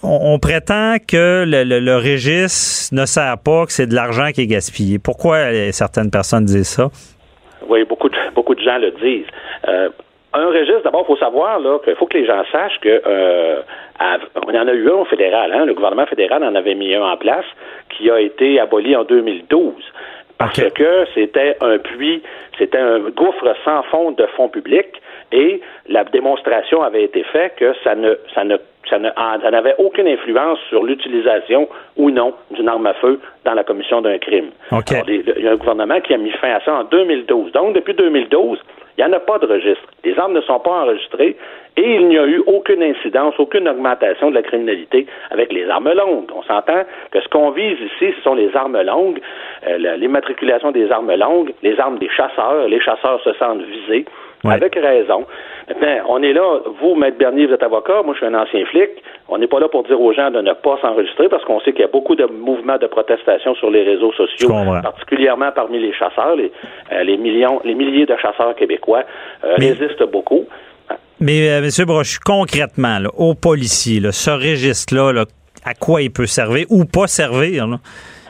[0.02, 4.98] on, prétend que le, registre ne sert pas, que c'est de l'argent qui est gaspillé.
[4.98, 6.88] Pourquoi euh, certaines personnes disent ça?
[7.68, 9.26] Oui, beaucoup de, beaucoup de gens le disent.
[9.64, 13.02] un registre, d'abord, il faut savoir qu'il faut que les gens sachent que
[14.00, 15.52] on en a eu un au fédéral.
[15.52, 15.66] Hein?
[15.66, 17.46] Le gouvernement fédéral en avait mis un en place
[17.90, 19.74] qui a été aboli en 2012
[20.38, 22.22] parce que c'était un puits,
[22.58, 25.00] c'était un gouffre sans fond de fonds publics
[25.32, 28.56] et la démonstration avait été faite que ça ne, ça ne,
[28.88, 34.00] ça n'avait aucune influence sur l'utilisation ou non d'une arme à feu dans la commission
[34.00, 34.50] d'un crime.
[35.08, 37.52] il y a un gouvernement qui a mis fin à ça en 2012.
[37.52, 38.58] Donc, depuis 2012,
[38.96, 39.84] il n'y en a pas de registre.
[40.04, 41.36] Les armes ne sont pas enregistrées
[41.76, 45.92] et il n'y a eu aucune incidence, aucune augmentation de la criminalité avec les armes
[45.92, 46.30] longues.
[46.34, 49.20] On s'entend que ce qu'on vise ici, ce sont les armes longues,
[49.66, 52.68] euh, l'immatriculation des armes longues, les armes des chasseurs.
[52.68, 54.06] Les chasseurs se sentent visés.
[54.50, 55.26] Avec raison.
[55.68, 58.64] Maintenant, on est là, vous, Maître Bernier, vous êtes avocat, moi je suis un ancien
[58.66, 58.90] flic.
[59.28, 61.72] On n'est pas là pour dire aux gens de ne pas s'enregistrer parce qu'on sait
[61.72, 64.48] qu'il y a beaucoup de mouvements de protestation sur les réseaux sociaux,
[64.82, 66.36] particulièrement parmi les chasseurs.
[66.36, 66.52] Les,
[66.92, 69.02] euh, les, millions, les milliers de chasseurs québécois
[69.44, 70.44] euh, résistent beaucoup.
[71.18, 71.86] Mais, euh, M.
[71.86, 75.24] Brochu, concrètement, là, aux policiers, ce registre-là,
[75.64, 77.66] à quoi il peut servir ou pas servir?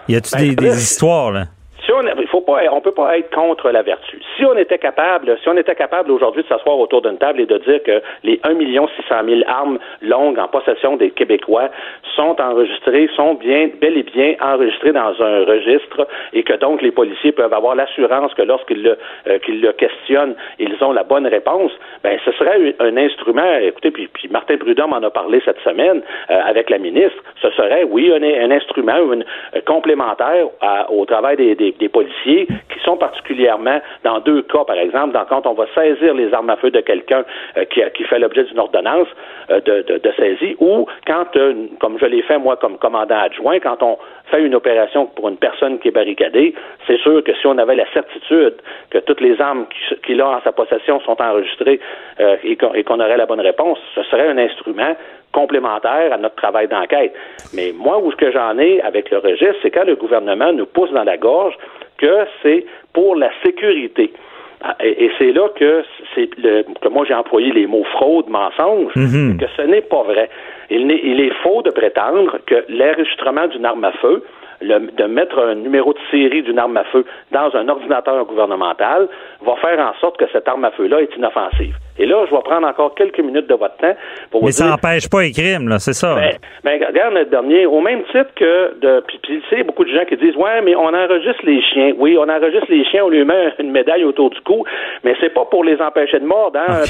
[0.08, 1.32] Y a-t-il ben, des, des histoires?
[1.32, 1.44] Là?
[1.84, 4.20] Si on, faut pas, on peut pas être contre la vertu.
[4.36, 7.46] Si on était capable, si on était capable aujourd'hui de s'asseoir autour d'une table et
[7.46, 11.70] de dire que les 1 600 000 armes longues en possession des Québécois
[12.14, 16.90] sont enregistrées, sont bien, bel et bien enregistrées dans un registre et que donc les
[16.90, 21.72] policiers peuvent avoir l'assurance que lorsqu'ils le, euh, le questionnent, ils ont la bonne réponse,
[22.02, 26.02] ben ce serait un instrument, écoutez, puis, puis Martin Prudhomme en a parlé cette semaine
[26.30, 30.46] euh, avec la ministre, ce serait, oui, un, un instrument une, euh, complémentaire
[30.90, 35.24] au travail des, des des policiers qui sont particulièrement dans deux cas, par exemple, dans,
[35.24, 37.24] quand on va saisir les armes à feu de quelqu'un
[37.56, 39.06] euh, qui, fait l'objet d'une ordonnance
[39.50, 43.60] euh, de, de, saisie, ou quand, euh, comme je l'ai fait moi comme commandant adjoint,
[43.60, 43.96] quand on
[44.30, 46.54] fait une opération pour une personne qui est barricadée,
[46.86, 48.54] c'est sûr que si on avait la certitude
[48.90, 49.66] que toutes les armes
[50.04, 51.78] qu'il a en sa possession sont enregistrées
[52.42, 54.96] et qu'on aurait la bonne réponse, ce serait un instrument
[55.32, 57.12] complémentaire à notre travail d'enquête.
[57.54, 60.66] Mais moi, où ce que j'en ai avec le registre, c'est quand le gouvernement nous
[60.66, 61.54] pousse dans la gorge
[61.98, 64.12] que c'est pour la sécurité.
[64.62, 69.36] Ah, et, c'est là que c'est que moi j'ai employé les mots fraude, mensonge, mhm.
[69.38, 70.30] que ce n'est pas vrai.
[70.70, 74.24] Il il est faux de prétendre que l'enregistrement d'une arme à feu,
[74.62, 79.08] de mettre un numéro de série d'une arme à feu dans un ordinateur gouvernemental
[79.44, 81.74] va faire en sorte que cette arme à feu-là est inoffensive.
[81.98, 83.94] Et là, je vais prendre encore quelques minutes de votre temps
[84.30, 86.14] pour vous Mais ça n'empêche pas les crimes, là, c'est ça.
[86.14, 89.02] Ben, ben, regarde le dernier, au même titre que de.
[89.06, 91.92] Puis, puis tu sais, beaucoup de gens qui disent Ouais, mais on enregistre les chiens.
[91.96, 94.64] Oui, on enregistre les chiens, on lui met une médaille autour du cou,
[95.04, 96.82] mais c'est pas pour les empêcher de mordre, hein.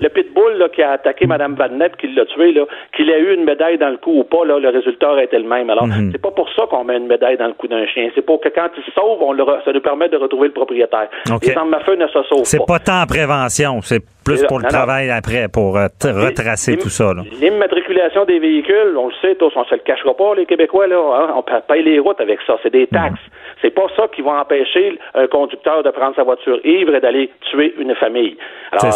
[0.00, 2.64] Le pitbull, là, qui a attaqué Mme Vadnep, qui l'a tué, là,
[2.96, 5.38] qu'il ait eu une médaille dans le cou ou pas, là, le résultat aurait été
[5.38, 5.70] le même.
[5.70, 6.10] Alors, mhm.
[6.12, 8.10] c'est pas pour ça qu'on met une médaille dans le cou d'un chien.
[8.14, 10.54] C'est pour que quand il se sauve, on le, ça nous permet de retrouver le
[10.54, 11.08] propriétaire.
[11.42, 12.44] Les armes à feu ne se sauvent pas.
[12.44, 16.88] C'est pas tant en prévention, c'est plus pour le travail après, pour euh, retracer tout
[16.88, 17.12] ça.
[17.40, 20.96] L'immatriculation des véhicules, on le sait, tous, on se le cachera pas, les Québécois, là,
[20.96, 23.20] hein, on paye les routes avec ça, c'est des taxes.
[23.62, 27.30] C'est pas ça qui va empêcher un conducteur de prendre sa voiture ivre et d'aller
[27.50, 28.36] tuer une famille.
[28.72, 28.92] Alors,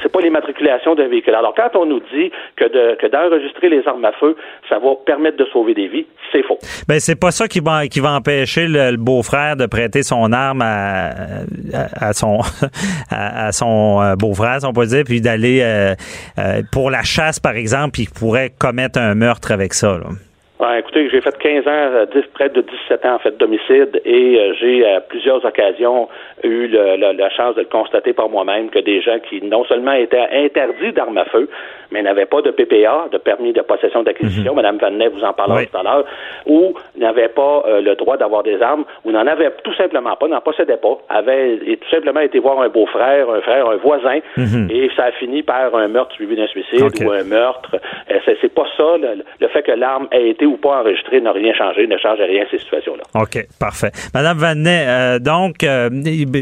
[0.00, 1.34] c'est pas l'immatriculation d'un véhicule.
[1.34, 4.36] Alors, quand on nous dit que, de, que d'enregistrer les armes à feu,
[4.68, 6.58] ça va permettre de sauver des vies, c'est faux.
[6.88, 10.62] Ben, c'est pas ça qui va, qui va empêcher le, beau-frère de prêter son arme
[10.62, 11.10] à,
[12.00, 12.38] à, son,
[13.10, 14.16] à, son euh,
[14.64, 15.94] on peut dire, puis d'aller euh,
[16.38, 19.98] euh, pour la chasse, par exemple, puis pourrait commettre un meurtre avec ça.
[19.98, 20.10] Là
[20.78, 24.54] écoutez, j'ai fait 15 ans, 10, près de 17 ans en fait d'homicide et euh,
[24.60, 26.08] j'ai à plusieurs occasions
[26.42, 30.28] eu la chance de le constater par moi-même que des gens qui non seulement étaient
[30.32, 31.48] interdits d'armes à feu,
[31.90, 34.80] mais n'avaient pas de PPA, de permis de possession d'acquisition, Mme mhm.
[34.80, 36.04] Vanet vous en parlera tout à l'heure,
[36.46, 40.28] ou n'avaient pas euh, le droit d'avoir des armes, ou n'en avaient tout simplement pas,
[40.28, 44.18] n'en possédaient pas, avaient et tout simplement été voir un beau-frère, un frère, un voisin,
[44.36, 44.68] mhm.
[44.70, 47.76] et ça a fini par un meurtre suivi d'un suicide ou un meurtre.
[48.10, 51.86] Euh, c'est pas ça, le, fait que l'arme ait été pas enregistrée n'a rien changé,
[51.86, 53.02] ne change rien ces situations-là.
[53.20, 53.90] OK, parfait.
[54.12, 55.64] Madame Vanet, euh, donc,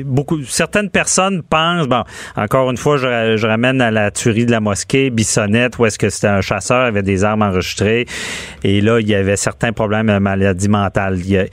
[0.04, 2.02] beaucoup, certaines personnes pensent, bon,
[2.36, 5.98] encore une fois, je, je ramène à la tuerie de la mosquée, Bissonnette, où est-ce
[5.98, 8.06] que c'était un chasseur, avait des armes enregistrées,
[8.64, 11.16] et là, il y avait certains problèmes de maladie mentale.
[11.18, 11.44] Il y a,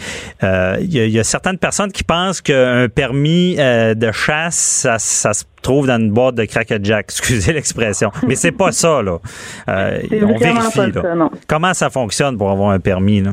[0.44, 5.34] euh, il y a, certaines personnes qui pensent qu'un permis euh, de chasse, ça, ça
[5.34, 6.46] se trouve dans une boîte de
[6.84, 8.12] Jack, excusez l'expression.
[8.28, 9.18] Mais c'est pas ça, là.
[9.68, 11.30] Euh, on vérifie, là.
[11.48, 13.32] Comment ça fonctionne pour avoir un permis, là?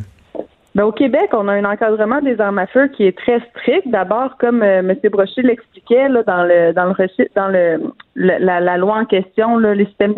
[0.76, 3.88] Ben, au Québec, on a un encadrement des armes à feu qui est très strict.
[3.88, 4.94] D'abord, comme euh, M.
[5.10, 6.94] Brochet l'expliquait là, dans le dans le
[7.34, 7.80] dans le,
[8.14, 10.12] la, la, loi en question, là, le système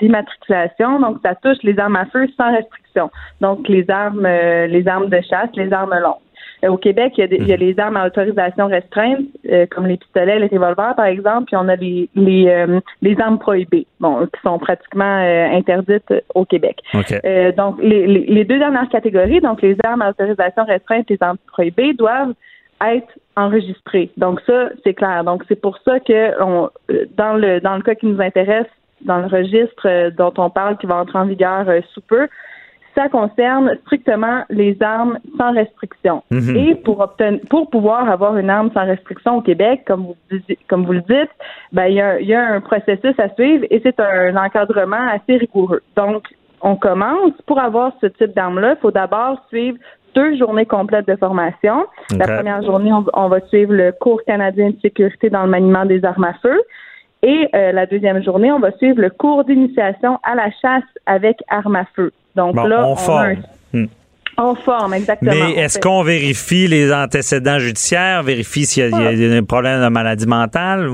[0.00, 3.10] d'immatriculation, donc ça touche les armes à feu sans restriction.
[3.42, 6.16] Donc les armes euh, les armes de chasse, les armes longues.
[6.64, 7.62] Euh, au Québec, il y, a il y, a mhm.
[7.62, 9.20] les armes à autorisation restreinte,
[9.50, 13.18] euh, comme les pistolets, les revolvers, par exemple, puis on a les les, euh, les
[13.20, 16.80] armes prohibées, bon, qui sont pratiquement interdites au Québec.
[17.56, 21.38] donc, les, les, deux dernières catégories, donc les armes à autorisation restreinte et les armes
[21.46, 22.34] prohibées, doivent
[22.84, 24.10] être enregistrées.
[24.16, 25.24] Donc ça, c'est clair.
[25.24, 26.70] Donc c'est pour ça que on,
[27.16, 28.66] dans le dans le cas qui nous intéresse,
[29.02, 32.28] dans le registre dont on parle qui va entrer en vigueur sous peu,
[32.94, 36.22] ça concerne strictement les armes sans restriction.
[36.30, 36.56] Mhm.
[36.56, 40.84] Et pour obtenir, pour pouvoir avoir une arme sans restriction au Québec, comme vous, comme
[40.84, 41.30] vous le dites,
[41.72, 45.36] ben, il y a, y a un processus à suivre et c'est un encadrement assez
[45.36, 45.82] rigoureux.
[45.96, 46.24] Donc,
[46.62, 47.32] on commence.
[47.46, 49.78] Pour avoir ce type d'arme-là, il faut d'abord suivre
[50.14, 51.86] deux journées complètes de formation.
[52.16, 56.04] La première journée, on, va suivre le cours canadien de sécurité dans le maniement des
[56.04, 56.60] armes à feu.
[57.22, 61.38] Et euh, la deuxième journée, on va suivre le cours d'initiation à la chasse avec
[61.48, 62.12] armes à feu.
[62.34, 63.36] Donc là, on, forme.
[63.72, 63.86] Hmm.
[64.38, 65.32] On forme, exactement.
[65.32, 70.26] Mais est-ce qu'on vérifie les antécédents judiciaires, vérifie s'il y, a un problème de maladie
[70.26, 70.92] mentale?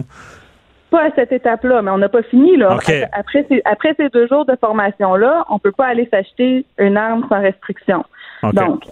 [0.91, 2.57] Pas à cette étape-là, mais on n'a pas fini.
[2.57, 2.73] Là.
[3.13, 6.97] Après, ces, après ces deux jours de formation-là, on ne peut pas aller s'acheter une
[6.97, 8.05] arme sans restriction.
[8.43, 8.85] Donc,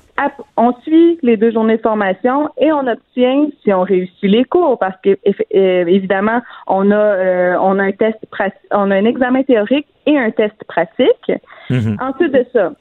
[0.56, 4.78] on suit les deux journées de formation et on obtient, si on réussit les cours,
[4.78, 8.18] parce que euh, évidemment, on a euh, on a un test
[8.70, 11.32] on a un examen théorique et un test pratique.
[11.70, 11.96] Mhm.
[12.00, 12.72] Ensuite de ça,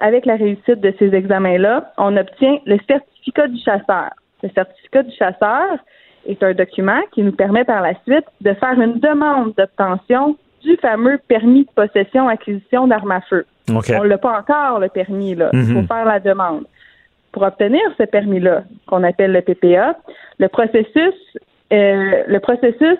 [0.00, 4.10] avec la réussite de ces examens-là, on obtient le certificat du chasseur.
[4.42, 5.78] Le certificat du chasseur
[6.26, 10.76] est un document qui nous permet par la suite de faire une demande d'obtention du
[10.76, 13.46] fameux permis de possession acquisition d'armes à feu.
[13.68, 15.50] On l'a pas encore, le permis, là.
[15.52, 15.86] Il faut mhm.
[15.86, 16.64] faire la demande.
[17.32, 19.96] Pour obtenir ce permis-là, qu'on appelle le PPA,
[20.38, 21.14] le processus,
[21.72, 22.98] euh, le processus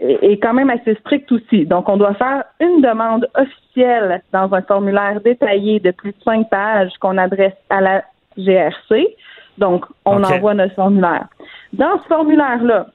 [0.00, 1.66] est quand même assez strict aussi.
[1.66, 6.48] Donc, on doit faire une demande officielle dans un formulaire détaillé de plus de cinq
[6.48, 8.04] pages qu'on adresse à la
[8.36, 9.16] GRC.
[9.58, 11.26] Donc, on envoie notre formulaire.
[11.72, 12.86] Dans ce formulaire-là,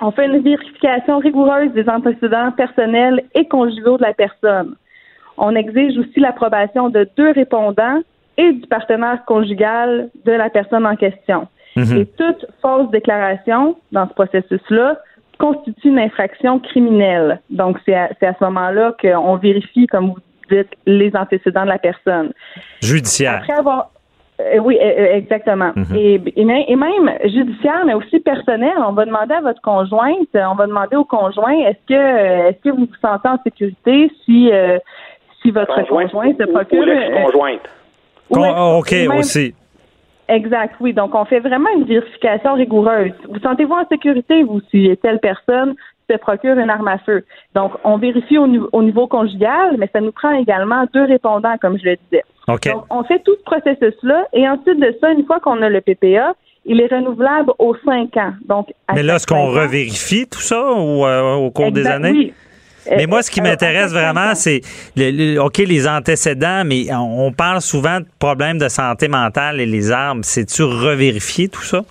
[0.00, 4.74] on fait une vérification rigoureuse des antécédents personnels et conjugaux de la personne.
[5.38, 8.00] On exige aussi l'approbation de deux répondants
[8.38, 11.48] et du partenaire conjugal de la personne en question.
[11.76, 11.96] Mhm.
[11.98, 14.98] Et toute fausse déclaration dans ce processus-là
[15.38, 17.40] constitue une infraction criminelle.
[17.50, 20.18] Donc, c'est à, à, ce moment-là qu'on vérifie, comme vous
[20.50, 22.32] dites, les antécédents de la personne.
[22.80, 23.40] Judiciaire.
[23.42, 23.90] Après avoir,
[24.60, 25.72] oui, euh, euh, exactement.
[25.74, 25.96] Mhm.
[25.96, 28.74] et, et, même judiciaire, mais aussi personnel.
[28.86, 32.70] On va demander à votre conjointe, on va demander au conjoint, est-ce que est-ce que
[32.70, 34.50] vous vous sentez en sécurité si
[35.42, 36.82] si votre conjointe, se procure.
[36.82, 37.70] Ou conjointe
[38.30, 39.54] oh, OK, aussi.
[40.28, 40.92] Exact, oui.
[40.92, 43.12] Donc, on fait vraiment une vérification rigoureuse.
[43.28, 45.74] Vous sentez-vous en sécurité, vous, si telle personne
[46.10, 47.24] se procure une arme à feu?
[47.54, 51.78] Donc, on vérifie au, au niveau conjugal, mais ça nous prend également deux répondants, comme
[51.78, 52.24] je le disais.
[52.48, 55.80] Donc, on fait tout ce processus-là et ensuite de ça, une fois qu'on a le
[55.80, 58.32] PPA, il est renouvelable aux cinq ans.
[58.46, 62.10] Donc, Mais là, est-ce qu'on revérifie tout ça ou, euh, au cours des années?
[62.10, 62.32] Oui.
[62.88, 64.60] Mais moi, ce qui euh, m'intéresse vraiment, c'est,
[65.38, 70.22] OK, les antécédents, mais on parle souvent de problèmes de santé mentale et les armes.
[70.22, 71.82] C'est-tu revérifié tout ça?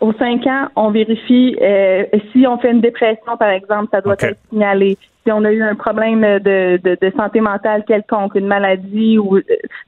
[0.00, 4.14] Aux cinq ans, on vérifie euh, si on fait une dépression, par exemple, ça doit
[4.14, 4.96] être signalé.
[5.24, 9.38] Si on a eu un problème de, de, santé mentale quelconque, une maladie ou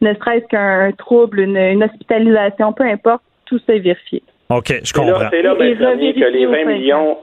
[0.01, 4.23] ne serait-ce qu'un trouble, une, hospitalisation, peu importe, tout ça est vérifié.
[4.51, 5.31] OK, je comprends.
[5.31, 7.16] C'est là, que les 20 millions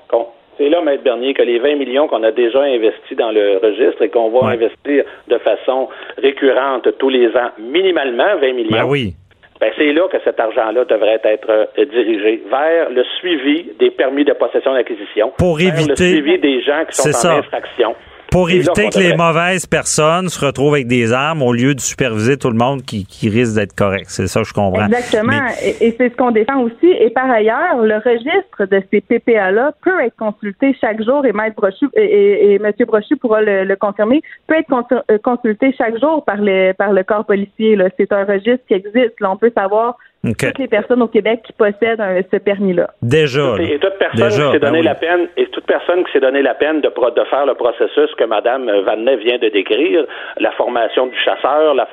[0.57, 4.01] c'est là, Maître Bernier, que les 20 millions qu'on a déjà investis dans le registre
[4.01, 8.71] et qu'on va investir de façon récurrente tous les ans, minimalement 20 millions.
[8.71, 9.13] Ben oui.
[9.59, 14.23] Ben, c'est là que cet argent-là devrait être euh, dirigé vers le suivi des permis
[14.23, 15.33] de possession d'acquisition.
[15.37, 15.89] Pour éviter.
[15.89, 17.95] le suivi des gens qui sont en infraction.
[18.31, 22.37] Pour éviter que les mauvaises personnes se retrouvent avec des armes au lieu de superviser
[22.37, 24.05] tout le monde qui, qui risque d'être correct.
[24.09, 24.85] C'est ça, je comprends.
[24.85, 25.47] Exactement.
[25.63, 26.87] Et, c'est ce qu'on défend aussi.
[26.99, 31.55] Et par ailleurs, le registre de ces PPA-là peut être consulté chaque jour et Maître
[31.55, 32.71] Brochu et, et, M.
[32.85, 34.73] Brochu pourra le, confirmer, peut être
[35.09, 37.77] euh, consulté chaque jour par, les, par le corps policier.
[37.97, 39.19] C'est un registre qui existe.
[39.19, 39.97] Là, on peut savoir
[40.35, 42.01] toutes les personnes au Québec qui possèdent
[42.31, 42.89] ce permis-là.
[43.01, 43.55] Déjà.
[43.59, 46.41] et toute personne qui s'est donné ben la peine, et toute personne qui s'est donné
[46.41, 50.05] la peine de, de faire le processus que Mme Vanet vient de décrire,
[50.39, 51.87] la formation du chasseur, la,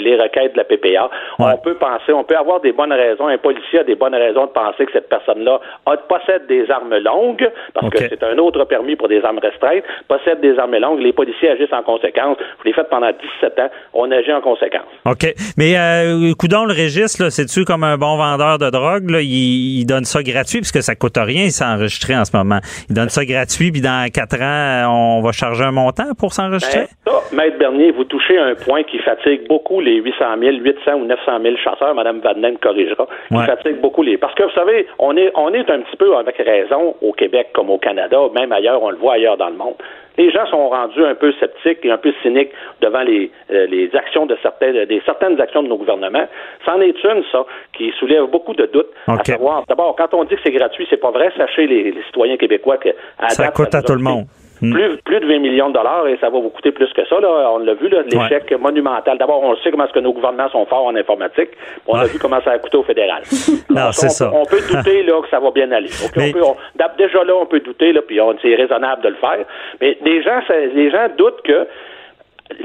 [0.00, 3.38] les requêtes de la PPA, on peut penser, on peut avoir des bonnes raisons, un
[3.38, 5.60] policier a des bonnes raisons de penser que cette personne-là
[6.08, 10.40] possède des armes longues, parce que c'est un autre permis pour des armes restreintes, possède
[10.40, 12.36] des armes longues, les policiers agissent en conséquence.
[12.58, 14.88] Vous les faites pendant 17 ans, on agit en conséquence.
[15.06, 15.34] OK.
[15.56, 20.04] Mais, euh, coudon, le registre, c'est comme un bon vendeur de drogue, là, il, donne
[20.04, 22.58] ça gratuit puisque ça coûte rien s'enregistrer en ce moment.
[22.88, 26.86] Il donne ça gratuit, puis dans quatre ans, on va charger un montant pour s'enregistrer?
[27.06, 31.04] Ben, Maître Bernier, vous touchez un point qui fatigue beaucoup les 800 000, 800 ou
[31.04, 31.94] 900 000 chasseurs.
[31.94, 33.06] Mme Vadnen corrigera.
[33.28, 34.18] Qui fatigue beaucoup les.
[34.18, 37.50] Parce que vous savez, on est, on est un petit peu avec raison au Québec
[37.52, 39.74] comme au Canada, même ailleurs, on le voit ailleurs dans le monde
[40.16, 42.50] les gens sont rendus un peu sceptiques et un peu cyniques
[42.80, 46.26] devant les, euh, les actions de certaines, des certaines actions de nos gouvernements.
[46.64, 48.90] C'en est une, ça, qui soulève beaucoup de doutes.
[49.06, 51.32] À savoir, d'abord, quand on dit que c'est gratuit, c'est pas vrai.
[51.36, 54.26] Sachez les, les citoyens québécois que à ça coûte à tout le monde.
[54.64, 54.72] Hmm.
[54.72, 57.20] Plus, plus de 20 millions de dollars et ça va vous coûter plus que ça.
[57.20, 57.50] Là.
[57.52, 59.18] On l'a vu, l'échec monumental.
[59.18, 61.50] D'abord, on sait comment est-ce que nos gouvernements sont forts en informatique.
[61.86, 63.22] On a vu comment ça a coûté au fédéral.
[63.70, 64.30] non, c'est ça.
[64.32, 65.88] On peut douter là, que ça va bien aller.
[65.88, 69.44] déjà là, on peut douter, là, puis c'est raisonnable de le faire.
[69.80, 70.40] Mais les gens,
[70.74, 71.66] les gens doutent que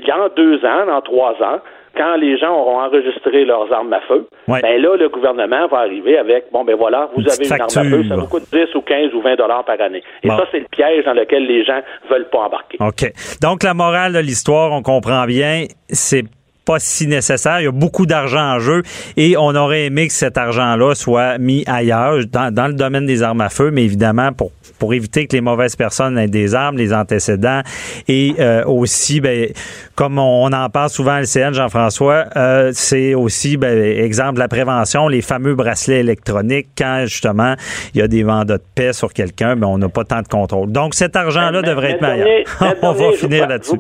[0.08, 1.60] dans deux ans, dans trois ans,
[1.96, 6.18] quand les gens auront enregistré leurs armes à feu, ben là, le gouvernement va arriver
[6.18, 8.82] avec, bon, ben voilà, vous avez une arme à feu, ça vous coûte 10 ou
[8.82, 10.04] 15 ou 20 dollars par année.
[10.24, 12.78] Et ça, c'est le piège dans lequel les gens veulent pas embarquer.
[12.80, 13.12] OK.
[13.42, 16.24] Donc, la morale de l'histoire, on comprend bien, c'est
[16.70, 17.62] pas si nécessaire.
[17.62, 18.84] Il y a beaucoup d'argent en jeu
[19.18, 23.42] et on aurait aimé que cet argent-là soit mis ailleurs, dans, le domaine des armes
[23.42, 26.94] à feu, mais évidemment pour pour éviter que les mauvaises personnes aient des armes, les
[26.94, 27.62] antécédents
[28.08, 29.50] et euh, aussi, ben,
[29.96, 35.10] comme on, en parle souvent à LCN, Jean-François, euh, c'est aussi, ben, exemple, la prévention,
[35.10, 37.56] les fameux bracelets électroniques, quand justement
[37.94, 40.28] il y a des mandats de paix sur quelqu'un, ben, on n'a pas tant de
[40.28, 40.72] contrôle.
[40.72, 42.46] Donc cet argent-là devrait être meilleur.
[42.82, 43.78] on va finir là-dessus.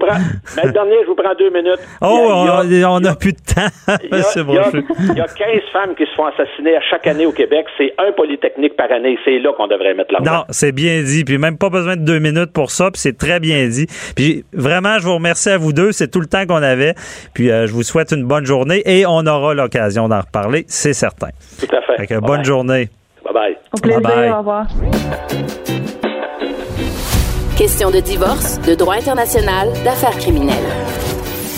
[0.57, 1.79] Mais dernier, je vous prends deux minutes.
[2.01, 3.69] Oh, on n'a plus de temps.
[4.11, 7.65] Il y, a, 15 femmes qui se font assassiner à chaque année au Québec.
[7.77, 9.17] C'est un polytechnique par année.
[9.25, 10.31] C'est là qu'on devrait mettre l'argent.
[10.31, 11.23] Non, c'est bien dit.
[11.23, 12.91] Puis même pas besoin de deux minutes pour ça.
[12.91, 13.87] Puis c'est très bien dit.
[14.15, 15.91] Puis vraiment, je vous remercie à vous deux.
[15.91, 16.93] C'est tout le temps qu'on avait.
[17.33, 20.93] Puis euh, je vous souhaite une bonne journée et on aura l'occasion d'en reparler, c'est
[20.93, 21.29] certain.
[21.59, 22.07] Tout à fait.
[22.07, 22.89] fait bonne journée.
[23.23, 23.57] Bye bye.
[23.75, 24.01] Au plaisir.
[24.01, 24.31] Bye bye.
[24.31, 24.67] Au revoir.
[27.57, 30.55] Question de divorce, de droit international, d'affaires criminelles.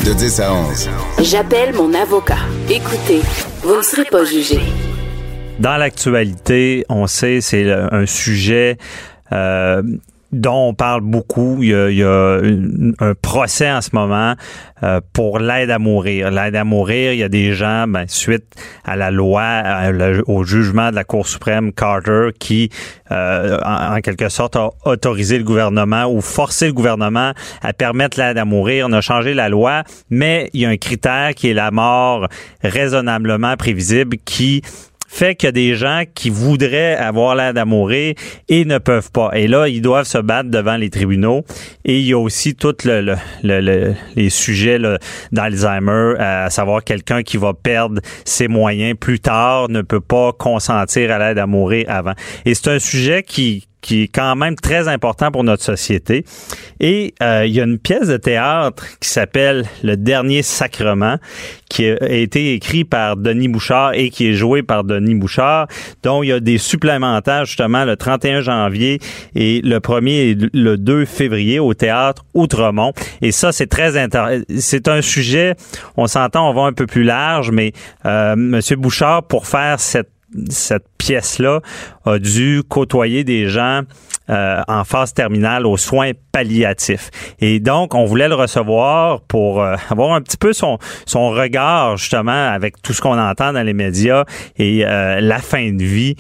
[0.06, 0.90] De 10 à 11.
[1.22, 2.40] J'appelle mon avocat.
[2.70, 3.22] Écoutez,
[3.62, 4.60] vous ne serez pas jugé.
[5.60, 8.78] Dans l'actualité, on sait, c'est un sujet
[9.32, 9.84] euh,
[10.32, 11.62] dont on parle beaucoup.
[11.62, 12.40] Il y a,
[13.00, 14.36] un procès en ce moment
[14.84, 16.32] euh, pour l'aide à mourir.
[16.32, 18.46] L'aide à mourir, il y a des gens, ben, suite
[18.86, 19.64] à la loi,
[20.28, 22.70] au jugement de la Cour suprême Carter, qui,
[23.12, 28.38] euh, en, quelque sorte, a autorisé le gouvernement ou forcé le gouvernement à permettre l'aide
[28.38, 28.88] à mourir.
[28.90, 32.28] On a changé la loi, mais il y a un critère qui est la mort
[32.64, 34.62] raisonnablement prévisible qui
[35.12, 38.16] fait qu'il y a des gens qui voudraient avoir l'aide à mourir
[38.48, 39.32] et ne peuvent pas.
[39.34, 41.44] Et là, ils doivent se battre devant les tribunaux.
[41.84, 44.80] Et il y a aussi tous le, le, les sujets
[45.34, 51.12] d'Alzheimer, à savoir quelqu'un qui va perdre ses moyens plus tard, ne peut pas consentir
[51.12, 52.14] à l'aide à mourir avant.
[52.46, 56.24] Et c'est un sujet qui qui est quand même très important pour notre société.
[56.80, 61.18] Et euh, il y a une pièce de théâtre qui s'appelle Le Dernier Sacrement,
[61.70, 65.68] qui a été écrit par Denis Bouchard et qui est joué par Denis Bouchard,
[66.04, 69.00] dont il y a des supplémentaires justement le 31 janvier
[69.36, 72.94] et le 1er et le 2 février au théâtre Outremont.
[73.22, 74.44] Et ça, c'est très intéressant.
[74.58, 75.56] C'est un sujet,
[75.98, 77.74] on s'entend, on va un peu plus large, mais
[78.06, 80.10] euh, Monsieur Bouchard, pour faire cette
[80.50, 81.62] cette pièce-là
[82.06, 83.82] a dû côtoyer des gens
[84.30, 87.10] euh, en phase terminale aux soins palliatifs.
[87.42, 90.78] Et donc, on voulait le recevoir pour euh, avoir un petit peu son,
[91.14, 94.24] regard, justement, avec tout ce qu'on entend dans les médias
[94.58, 96.16] et euh, la fin de vie.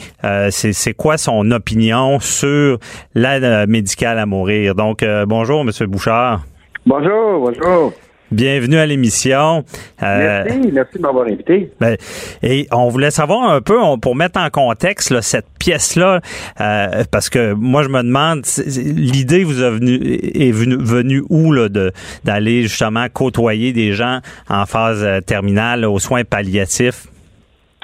[0.50, 2.80] C'est quoi son opinion sur
[3.16, 4.76] l'aide médicale à mourir?
[4.76, 6.42] Donc, bonjour, Monsieur Bouchard.
[6.86, 7.94] Bonjour, bonjour.
[8.32, 9.66] Bienvenue à l'émission.
[10.02, 11.70] Euh, merci, merci de m'avoir invité.
[11.82, 11.98] Ben,
[12.42, 16.22] et on voulait savoir un peu, pour mettre en contexte cette pièce-là,
[16.62, 18.44] euh, parce que moi je me demande,
[18.96, 21.92] l'idée vous est venue, est venue, où là, de
[22.24, 24.20] d'aller justement côtoyer des gens
[24.50, 27.08] en phase euh, terminale aux soins palliatifs?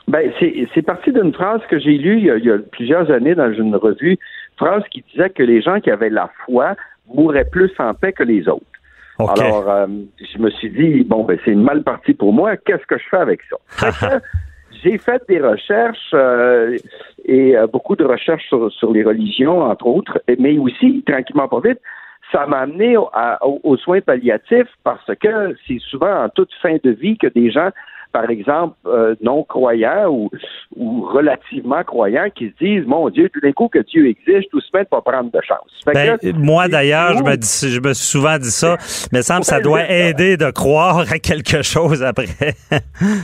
[0.08, 3.12] Ben, c'est parti d'une phrase que j'ai lue il y, a, il y, a, plusieurs
[3.12, 4.18] années dans une revue,
[4.56, 6.76] phrase qui disait que les gens qui avaient la foi
[7.14, 8.66] mouraient plus en paix que les autres.
[9.20, 9.88] Alors, euh,
[10.20, 12.56] je me suis dit, bon, ben, c'est une mal partie pour moi.
[12.58, 14.20] Qu'est-ce que je fais avec ça?
[14.84, 16.78] j'ai fait des recherches euh,
[17.26, 21.80] et euh, beaucoup de recherches sur, les religions, entre autres, mais aussi, tranquillement pas vite,
[22.32, 27.18] ça m'a amené aux soins palliatifs parce que c'est souvent en toute fin de vie
[27.18, 27.70] que des gens
[28.12, 30.30] par exemple, euh, non-croyants ou,
[30.76, 34.62] ou, relativement croyants qui se disent, mon Dieu, tout d'un coup que Dieu existe, tout
[34.62, 35.70] se met pas prendre de chance.
[35.86, 38.78] Ben, moi, d'ailleurs, je me, dis, je me suis souvent dit ça,
[39.12, 42.26] mais ça me ça doit aider de croire à quelque chose après.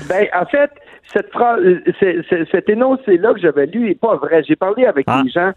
[0.09, 0.71] ben, en fait,
[1.13, 1.59] cette phrase,
[2.51, 4.43] cet énoncé-là que j'avais lu n'est pas vrai.
[4.47, 5.21] J'ai parlé avec ah.
[5.23, 5.51] des gens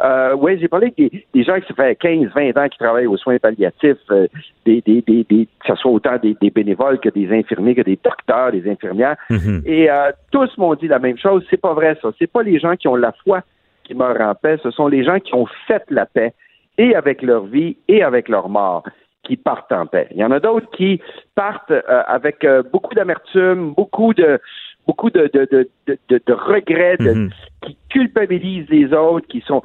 [0.00, 3.06] euh, oui, j'ai parlé avec des, gens qui ça fait 15, 20 ans qui travaillent
[3.06, 4.26] aux soins palliatifs, euh,
[4.64, 8.52] des, des, des, que ce soit autant des, bénévoles que des infirmiers, que des docteurs,
[8.52, 9.16] des infirmières.
[9.28, 9.62] Mhm.
[9.66, 11.44] Et euh, tous m'ont dit la même chose.
[11.50, 12.08] C'est pas vrai, ça.
[12.18, 13.42] C'est pas les gens qui ont la foi
[13.84, 14.56] qui meurent en paix.
[14.62, 16.32] Ce sont les gens qui ont fait la paix
[16.78, 18.84] et avec leur vie et avec leur mort
[19.24, 20.08] qui partent en paix.
[20.12, 21.00] Il y en a d'autres qui
[21.34, 24.40] partent euh, avec beaucoup d'amertume, beaucoup de
[24.86, 27.30] beaucoup de, de, de, de, regrets, mhm.
[27.62, 29.62] qui culpabilisent les autres, qui sont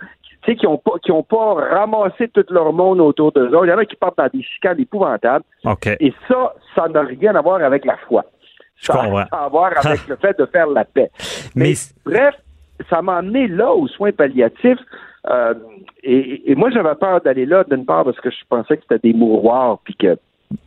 [0.56, 3.66] qui n'ont pas, qui ont pas ramassé tout leur monde autour d'eux autres.
[3.66, 5.46] Il y en a qui partent dans des chicanes épouvantables.
[6.00, 8.24] Et ça, ça n'a rien à voir avec la foi.
[8.80, 11.12] ça a à voir avec le fait de faire la paix.
[11.56, 11.74] Mais,
[12.06, 12.36] bref,
[12.90, 14.80] ça m'a amené là aux soins palliatifs.
[15.30, 15.54] Euh,
[16.04, 19.18] et, moi, j'avais peur d'aller là, d'une part, parce que je pensais que c'était des
[19.18, 20.18] mouroirs, puis que...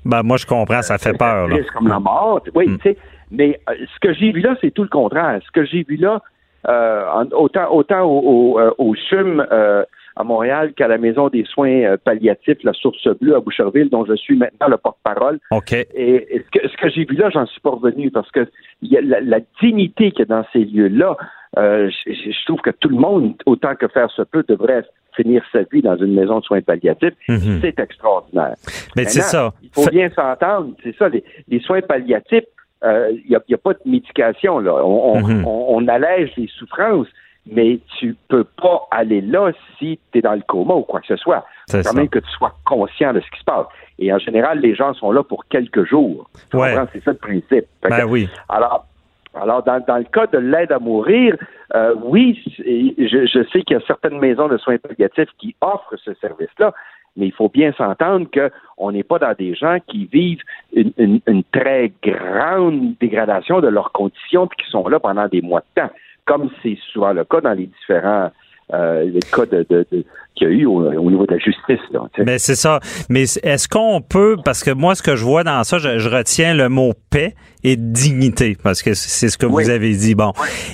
[0.05, 1.49] Ben, moi, je comprends, ça fait peur.
[1.53, 2.43] C'est comme la mort.
[2.55, 2.79] Oui, hmm.
[2.79, 2.99] tu sais.
[3.31, 5.41] Mais euh, ce que j'ai vu là, c'est tout le contraire.
[5.47, 6.21] Ce que j'ai vu là,
[6.67, 9.85] autant, autant au, au, au CHUM euh,
[10.17, 14.15] à Montréal qu'à la Maison des soins palliatifs, la Source Bleue à Boucherville, dont je
[14.15, 15.39] suis maintenant le porte-parole.
[15.51, 15.73] OK.
[15.73, 18.47] Et, ce que, j'ai vu là, j'en suis pas revenu parce que
[18.83, 21.17] y a la, la, dignité qu'il y a dans ces lieux-là,
[21.59, 24.85] euh, je, trouve que tout le monde, autant que faire se peut, devrait
[25.17, 27.15] finir sa vie dans une maison de soins palliatifs.
[27.29, 27.59] Mhm.
[27.61, 28.55] C'est extraordinaire.
[28.97, 29.53] Mais c'est ça.
[29.63, 30.75] Il faut bien s'entendre.
[30.83, 32.45] C'est ça, les, les soins palliatifs,
[32.83, 34.59] il euh, n'y a, pas de médication.
[34.59, 34.73] Là.
[34.83, 35.45] Mhm.
[35.47, 37.09] On, allège les souffrances,
[37.51, 41.07] mais tu peux pas aller là si tu es dans le coma ou quoi que
[41.07, 41.45] ce soit.
[41.73, 43.67] Il quand même que tu sois conscient de ce qui se passe.
[43.99, 46.31] Et en général, les gens sont là pour quelques jours.
[46.51, 47.67] C'est ça le principe.
[47.83, 48.29] Ben oui.
[48.49, 48.87] Alors,
[49.35, 51.37] alors, dans, dans, le cas de l'aide à mourir,
[51.75, 55.95] euh, oui, je, je sais qu'il y a certaines maisons de soins palliatifs qui offrent
[56.05, 56.73] ce service-là,
[57.17, 60.43] mais il faut bien s'entendre qu'on n'est pas dans des gens qui vivent
[60.73, 65.83] une, très grande dégradation de leurs conditions et qui sont là pendant des mois de
[65.83, 65.91] temps,
[66.25, 68.31] comme c'est souvent le cas dans les différents
[68.73, 70.05] euh, cas qu'il
[70.43, 71.81] y a eu au, niveau de la justice.
[72.25, 72.79] mais c'est ça.
[73.09, 76.55] Mais est-ce qu'on peut, parce que moi, ce que je vois dans ça, je, retiens
[76.55, 80.15] le mot paix et dignité, parce que c'est ce que vous avez dit.
[80.15, 80.33] Bon.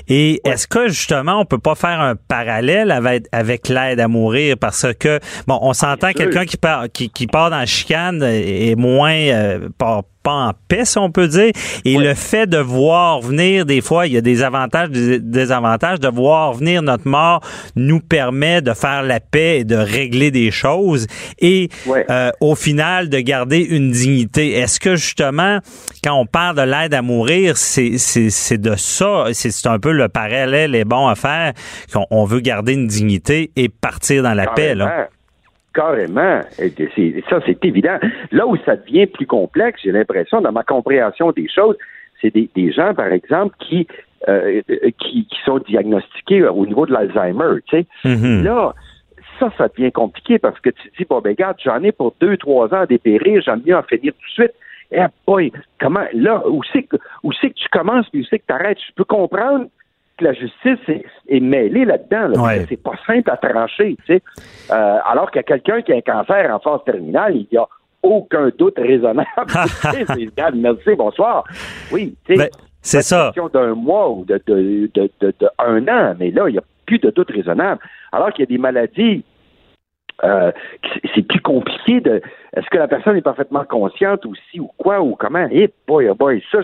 [0.09, 4.57] Et est-ce que justement, on peut pas faire un parallèle avec, avec l'aide à mourir,
[4.59, 8.77] parce que bon, on s'entend quelqu'un qui part qui, qui part dans la chicane est
[8.77, 11.53] moins euh, pas en paix, si on peut dire.
[11.85, 16.01] Et le fait de voir venir, des fois, il y a des avantages, des désavantages,
[16.01, 17.41] de voir venir notre mort
[17.77, 21.07] nous permet de faire la paix et de régler des choses.
[21.39, 21.69] Et
[22.11, 24.53] euh, au final de garder une dignité.
[24.53, 25.61] Est-ce que justement,
[26.03, 27.91] quand on parle de l'aide à mourir, c'est,
[28.59, 31.53] de ça, c'est, un peu le parallèle est bon à faire,
[31.93, 34.75] qu'on veut garder une dignité et partir dans la paix.
[34.75, 35.09] Là.
[35.75, 36.41] Carrément.
[37.29, 37.99] ça, c'est évident.
[38.33, 41.77] Là où ça devient plus complexe, j'ai l'impression, dans ma compréhension des choses,
[42.23, 43.87] c'est des, gens, par exemple, qui,
[44.29, 44.63] euh,
[44.99, 47.61] qui, sont diagnostiqués au niveau de l'Alzheimer.
[47.67, 47.87] Tu sais.
[48.07, 48.43] Mm-hmm.
[48.43, 48.75] Là,
[49.39, 52.37] ça, ça devient compliqué parce que tu dis, bon, ben, regarde, j'en ai pour deux,
[52.37, 54.55] trois ans à dépérir, j'aime mieux en finir tout de suite.
[54.93, 58.39] Eh boy, comment, là, où c'est que, où c'est que tu commences puis où c'est
[58.39, 58.79] que tu arrêtes?
[58.87, 59.67] Je peux comprendre
[60.17, 60.79] que la justice
[61.29, 62.43] est, mêlée là-dedans.
[62.69, 64.23] C'est pas simple à trancher, tu sais.
[64.71, 67.59] Euh, alors qu'il y a quelqu'un qui a un cancer en phase terminale, il y
[67.59, 67.67] a
[68.03, 69.27] aucun doute raisonnable.
[70.55, 71.45] merci, bonsoir.
[71.93, 72.39] Oui, tu sais.
[72.39, 72.49] Ben,
[72.81, 73.33] c'est ça.
[73.35, 76.65] question d'un mois ou de, de, de, de, un an, mais là, il n'y a
[76.87, 77.81] plus de doute raisonnable.
[78.13, 79.25] Alors qu'il y a des maladies
[80.25, 80.53] euh,
[81.15, 82.23] c'est plus compliqué de.
[82.57, 85.47] Est-ce que la personne est parfaitement consciente aussi ou quoi ou comment?
[85.51, 86.61] Eh boy, oh boy, ça,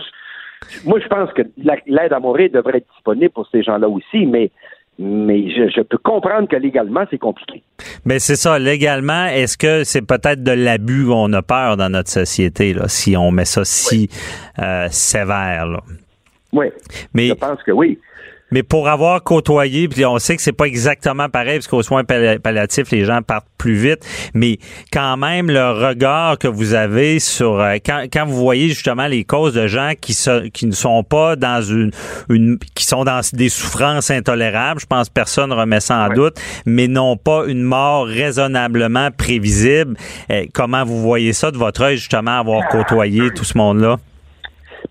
[0.85, 4.51] moi, je pense que l'aide à mourir devrait être disponible pour ces gens-là aussi, mais
[4.99, 7.63] mais je, peux comprendre que légalement, c'est compliqué.
[8.05, 12.09] Mais c'est ça, légalement, est-ce que c'est peut-être de l'abus qu'on a peur dans notre
[12.09, 14.07] société, là, si on met ça si
[14.59, 15.65] euh, sévère?
[15.65, 15.79] Là?
[16.51, 16.67] Oui.
[17.15, 17.97] Mais, je pense que oui.
[18.53, 22.03] Mais pour avoir côtoyé, puis on sait que c'est pas exactement pareil, parce qu'aux soins
[22.03, 24.59] palliatifs, les gens partent plus vite, mais
[24.91, 29.23] quand même, le regard que vous avez sur euh, quand, quand vous voyez justement les
[29.23, 30.15] causes de gens qui,
[30.53, 31.89] qui ne sont pas dans une,
[32.29, 36.87] une qui sont dans des souffrances intolérables, je pense personne remet ça en doute, mais
[36.87, 39.97] non pas une mort raisonnablement prévisible.
[40.29, 43.97] Euh, comment vous voyez ça de votre œil justement avoir côtoyé tout ce monde-là?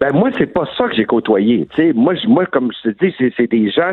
[0.02, 1.68] Ben moi, c'est pas ça que j'ai côtoyé.
[1.76, 3.92] sais, moi, moi, comme je te dis, c'est des gens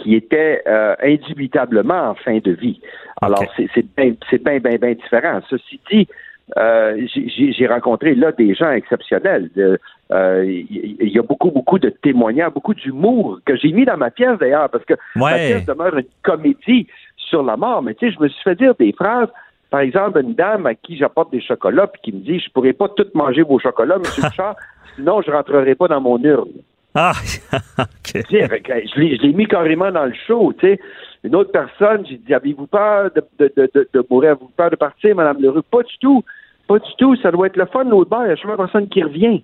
[0.00, 2.80] qui étaient euh, indubitablement en fin de vie.
[3.20, 5.40] Alors, c'est bien, bien, bien, bien différent.
[5.50, 6.08] Ceci dit,
[6.56, 9.50] euh, j'ai rencontré là des gens exceptionnels.
[9.54, 9.78] Il
[10.12, 14.38] euh, y, a beaucoup, beaucoup de témoignages, beaucoup d'humour que j'ai mis dans ma pièce
[14.38, 16.86] d'ailleurs, parce que ma pièce demeure une comédie
[17.18, 17.82] sur la mort.
[17.82, 19.28] Mais tu sais, je me suis fait dire des phrases.
[19.72, 22.74] Par exemple, une dame à qui j'apporte des chocolats puis qui me dit Je pourrais
[22.74, 24.54] pas tout manger vos chocolats, monsieur Richard
[24.94, 26.50] sinon je rentrerai pas dans mon urne.
[26.94, 27.12] Ah,
[27.78, 28.22] OK.
[28.30, 30.80] Je l'ai mis carrément dans le show, tu sais.
[31.24, 34.32] Une autre personne, j'ai dit, avez-vous peur de, de, de, de mourir?
[34.32, 35.62] Avez-vous peur de partir, Madame Leroux?
[35.62, 36.22] Pas du tout.
[36.68, 37.16] Pas du tout.
[37.22, 38.24] Ça doit être le fun, l'autre bord.
[38.26, 39.42] Il y a jamais personne qui revient.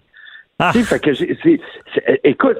[0.58, 0.72] Ah.
[0.72, 1.10] Fait que
[2.24, 2.58] écoute,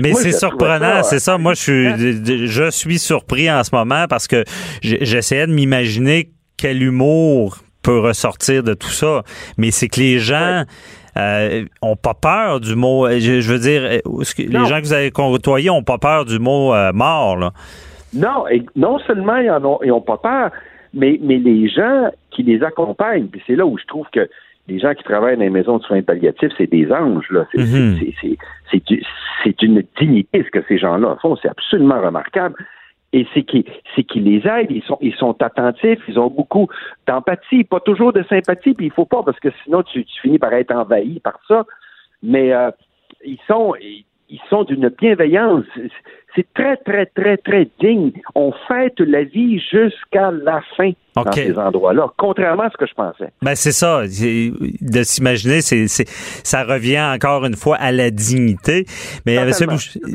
[0.00, 1.38] mais c'est surprenant, c'est ça.
[1.38, 4.42] Moi, je suis, je suis surpris en ce moment parce que
[4.82, 9.22] j'essayais de m'imaginer quel humour peut ressortir de tout ça.
[9.56, 10.64] Mais c'est que les gens,
[11.18, 13.06] euh, ont pas peur du mot.
[13.06, 16.38] Euh, je, veux dire, euh, les gens que vous avez côtoyés ont pas peur du
[16.38, 17.36] mot mort.
[17.36, 17.50] Là.
[18.14, 20.50] Non, et non seulement ils n'ont pas peur,
[20.94, 24.28] mais, mais les gens qui les accompagnent, puis c'est là où je trouve que
[24.68, 27.28] les gens qui travaillent dans les maisons de soins palliatifs, c'est des anges.
[27.30, 27.46] là.
[27.52, 29.02] C'est mm-hmm.
[29.42, 31.36] c'est une dignité ce que ces gens-là font.
[31.42, 32.54] C'est absolument remarquable
[33.12, 33.64] et c'est qu'ils
[34.06, 36.68] qu'ils les aident, ils sont ils sont attentifs, ils ont beaucoup
[37.06, 40.38] d'empathie, pas toujours de sympathie, puis il faut pas parce que sinon tu, tu finis
[40.38, 41.64] par être envahi par ça.
[42.22, 42.70] Mais euh,
[43.24, 43.74] ils sont
[44.28, 45.64] ils sont d'une bienveillance.
[46.38, 48.12] C'est très très très très digne.
[48.36, 50.92] On fête la vie jusqu'à la fin
[51.24, 53.32] dans ces endroits-là, contrairement à ce que je pensais.
[53.42, 55.86] Ben c'est ça, de s'imaginer, c'est,
[56.44, 58.84] ça revient encore une fois à la dignité.
[59.26, 59.66] Mais euh, Monsieur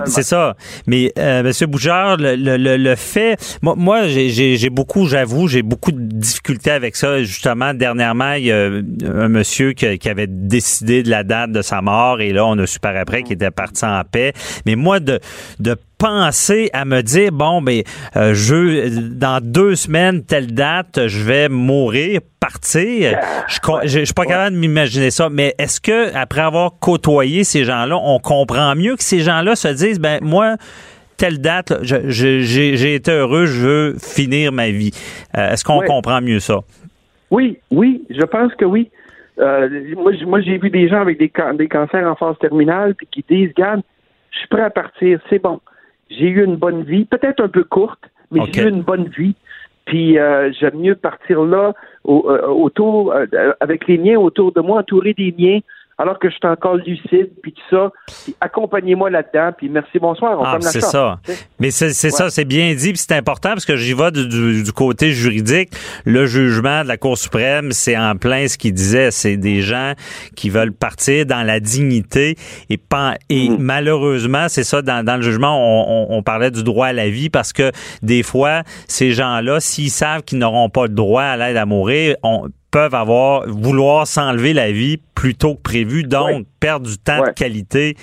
[0.05, 0.55] c'est ça.
[0.87, 5.91] Mais euh, Monsieur le, le, le, fait, moi, moi j'ai, j'ai beaucoup, j'avoue, j'ai beaucoup
[5.91, 7.21] de difficultés avec ça.
[7.23, 8.69] Justement, dernièrement, il y a
[9.13, 12.57] un monsieur qui, qui, avait décidé de la date de sa mort et là, on
[12.59, 14.31] a su par après qu'il était parti en paix.
[14.65, 15.19] Mais moi, de,
[15.59, 17.81] de penser à me dire bon ben
[18.17, 23.17] euh, je dans deux semaines telle date je vais mourir partir.
[23.47, 25.29] Je, je, suis pas capable de m'imaginer ça.
[25.29, 29.69] Mais est-ce que après avoir côtoyé ces gens-là on comprend mieux que ces gens-là se
[29.69, 30.57] disent ben moi
[31.15, 34.91] telle date j'ai été heureux je veux finir ma vie.
[35.37, 36.59] Euh, est-ce qu'on comprend mieux ça?
[37.31, 38.91] Oui oui je pense que oui.
[39.39, 43.25] Euh, moi, j'ai vu des gens avec des, des cancers en phase terminale puis qui
[43.27, 43.81] disent, Gad,
[44.29, 45.59] je suis prêt à partir, c'est bon
[46.17, 49.35] j'ai eu une bonne vie, peut-être un peu courte, mais j'ai eu une bonne vie.
[49.85, 51.73] Puis euh, j'aime mieux partir là
[52.07, 53.25] euh, autour euh,
[53.59, 55.59] avec les miens autour de moi, entouré des miens,
[55.97, 57.91] alors que je suis encore lucide, puis tout ça.
[58.41, 60.39] accompagnez-moi là-dedans, puis merci, bonsoir.
[60.39, 61.19] On ah, c'est ça.
[61.59, 65.11] Mais c'est ça, c'est bien dit, puis c'est important parce que j'y vais du, côté
[65.11, 65.69] juridique.
[66.05, 69.11] Le jugement de la Cour suprême, c'est en plein ce qu'il disait.
[69.11, 69.93] C'est des gens
[70.35, 72.35] qui veulent partir dans la dignité
[72.69, 72.79] et,
[73.29, 73.57] et mm.
[73.59, 77.53] malheureusement, c'est ça, dans, le jugement, on, on, parlait du droit à la vie parce
[77.53, 77.71] que
[78.01, 82.15] des fois, ces gens-là, s'ils savent qu'ils n'auront pas le droit à l'aide à mourir,
[82.23, 87.21] on peuvent avoir vouloir s'enlever la vie plus tôt que prévu, donc perdre du temps
[87.23, 87.95] de qualité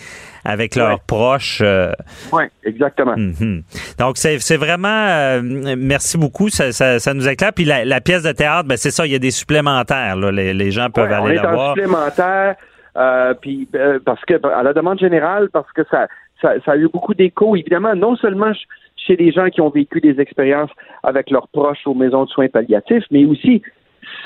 [0.44, 1.60] avec leurs proches.
[1.60, 1.92] Euh.
[2.32, 3.16] oui, exactement.
[3.16, 3.62] Mhm.
[3.98, 4.88] Donc, c'est vraiment...
[5.08, 5.42] Euh,
[5.76, 7.52] merci beaucoup, ça, ça, nous éclaire.
[7.52, 10.16] Puis la, pièce de théâtre, ben, c'est ça, il y a des supplémentaires.
[10.16, 10.30] Là.
[10.30, 11.74] Les, gens peuvent aller la voir.
[11.74, 12.54] supplémentaire,
[12.96, 13.68] euh, puis
[14.04, 16.06] parce que à la demande générale, parce que ça,
[16.40, 17.56] ça, a eu beaucoup d'écho.
[17.56, 18.60] Évidemment, non seulement je,
[18.96, 20.70] chez les gens qui ont vécu des expériences
[21.02, 23.62] avec leurs proches aux maisons de soins palliatifs, mais aussi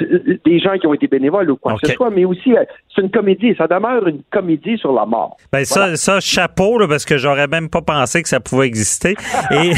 [0.01, 2.64] des gens qui ont été bénévoles ou quoi que ce soit, mais aussi euh,
[2.95, 3.55] c'est une comédie.
[3.57, 5.36] Ça demeure une comédie sur la mort.
[5.53, 9.14] Ben ça, ça, chapeau, là, parce que j'aurais même pas pensé que ça pouvait exister.
[9.51, 9.72] Et,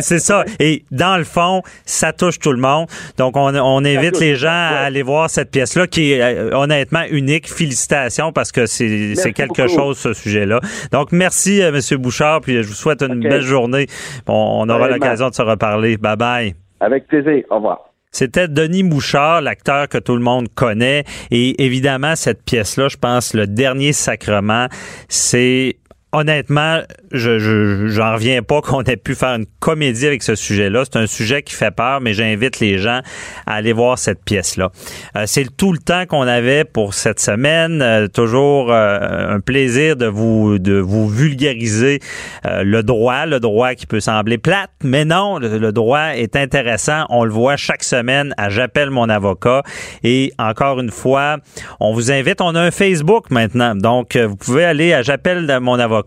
[0.00, 0.44] c'est ça.
[0.60, 2.86] Et dans le fond, ça touche tout le monde.
[3.18, 7.04] Donc, on, on invite les gens à aller voir cette pièce-là, qui est euh, honnêtement
[7.10, 7.48] unique.
[7.48, 10.60] Félicitations, parce que c'est quelque chose, ce sujet-là.
[10.92, 11.98] Donc, merci, euh, M.
[12.00, 13.86] Bouchard, puis je vous souhaite une belle journée.
[14.26, 15.96] on aura l'occasion de se reparler.
[15.96, 16.54] Bye-bye.
[16.80, 17.44] Avec plaisir.
[17.50, 17.91] Au revoir.
[18.12, 21.04] C'était Denis Mouchard, l'acteur que tout le monde connaît.
[21.30, 24.68] Et évidemment, cette pièce-là, je pense, le dernier sacrement,
[25.08, 25.76] c'est
[26.12, 30.84] honnêtement, je j'en reviens pas qu'on ait pu faire une comédie avec ce sujet-là.
[30.84, 33.00] C'est un sujet qui fait peur, mais j'invite les gens
[33.46, 34.70] à aller voir cette pièce-là.
[35.16, 37.80] Euh, c'est tout le temps qu'on avait pour cette semaine.
[37.80, 42.00] Euh, toujours euh, un plaisir de vous de vous vulgariser
[42.44, 47.06] le droit, le droit qui peut sembler plate, mais non, le, droit est intéressant.
[47.08, 49.62] On le voit chaque semaine à J'appelle mon avocat.
[50.04, 51.38] Et encore une fois,
[51.80, 52.40] on vous invite.
[52.40, 56.01] On a un Facebook maintenant, donc vous pouvez aller à J'appelle mon avocat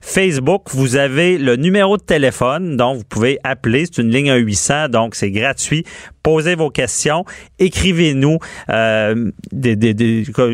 [0.00, 3.86] Facebook vous avez le numéro de téléphone, donc vous pouvez appeler.
[3.86, 5.84] C'est une ligne 800, donc c'est gratuit.
[6.22, 7.24] Posez vos questions,
[7.58, 8.38] écrivez-nous.
[8.68, 9.30] Euh,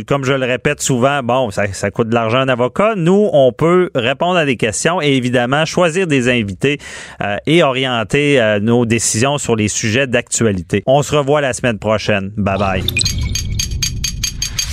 [0.06, 2.94] comme je le répète souvent, bon, ça, coûte de l'argent un avocat.
[2.96, 6.78] Nous, on peut répondre à des questions et évidemment choisir des invités
[7.20, 10.82] euh, et orienter euh, nos décisions sur les sujets d'actualité.
[10.86, 12.32] On se revoit la semaine prochaine.
[12.36, 12.84] Bye bye.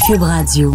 [0.05, 0.74] Cube Radio.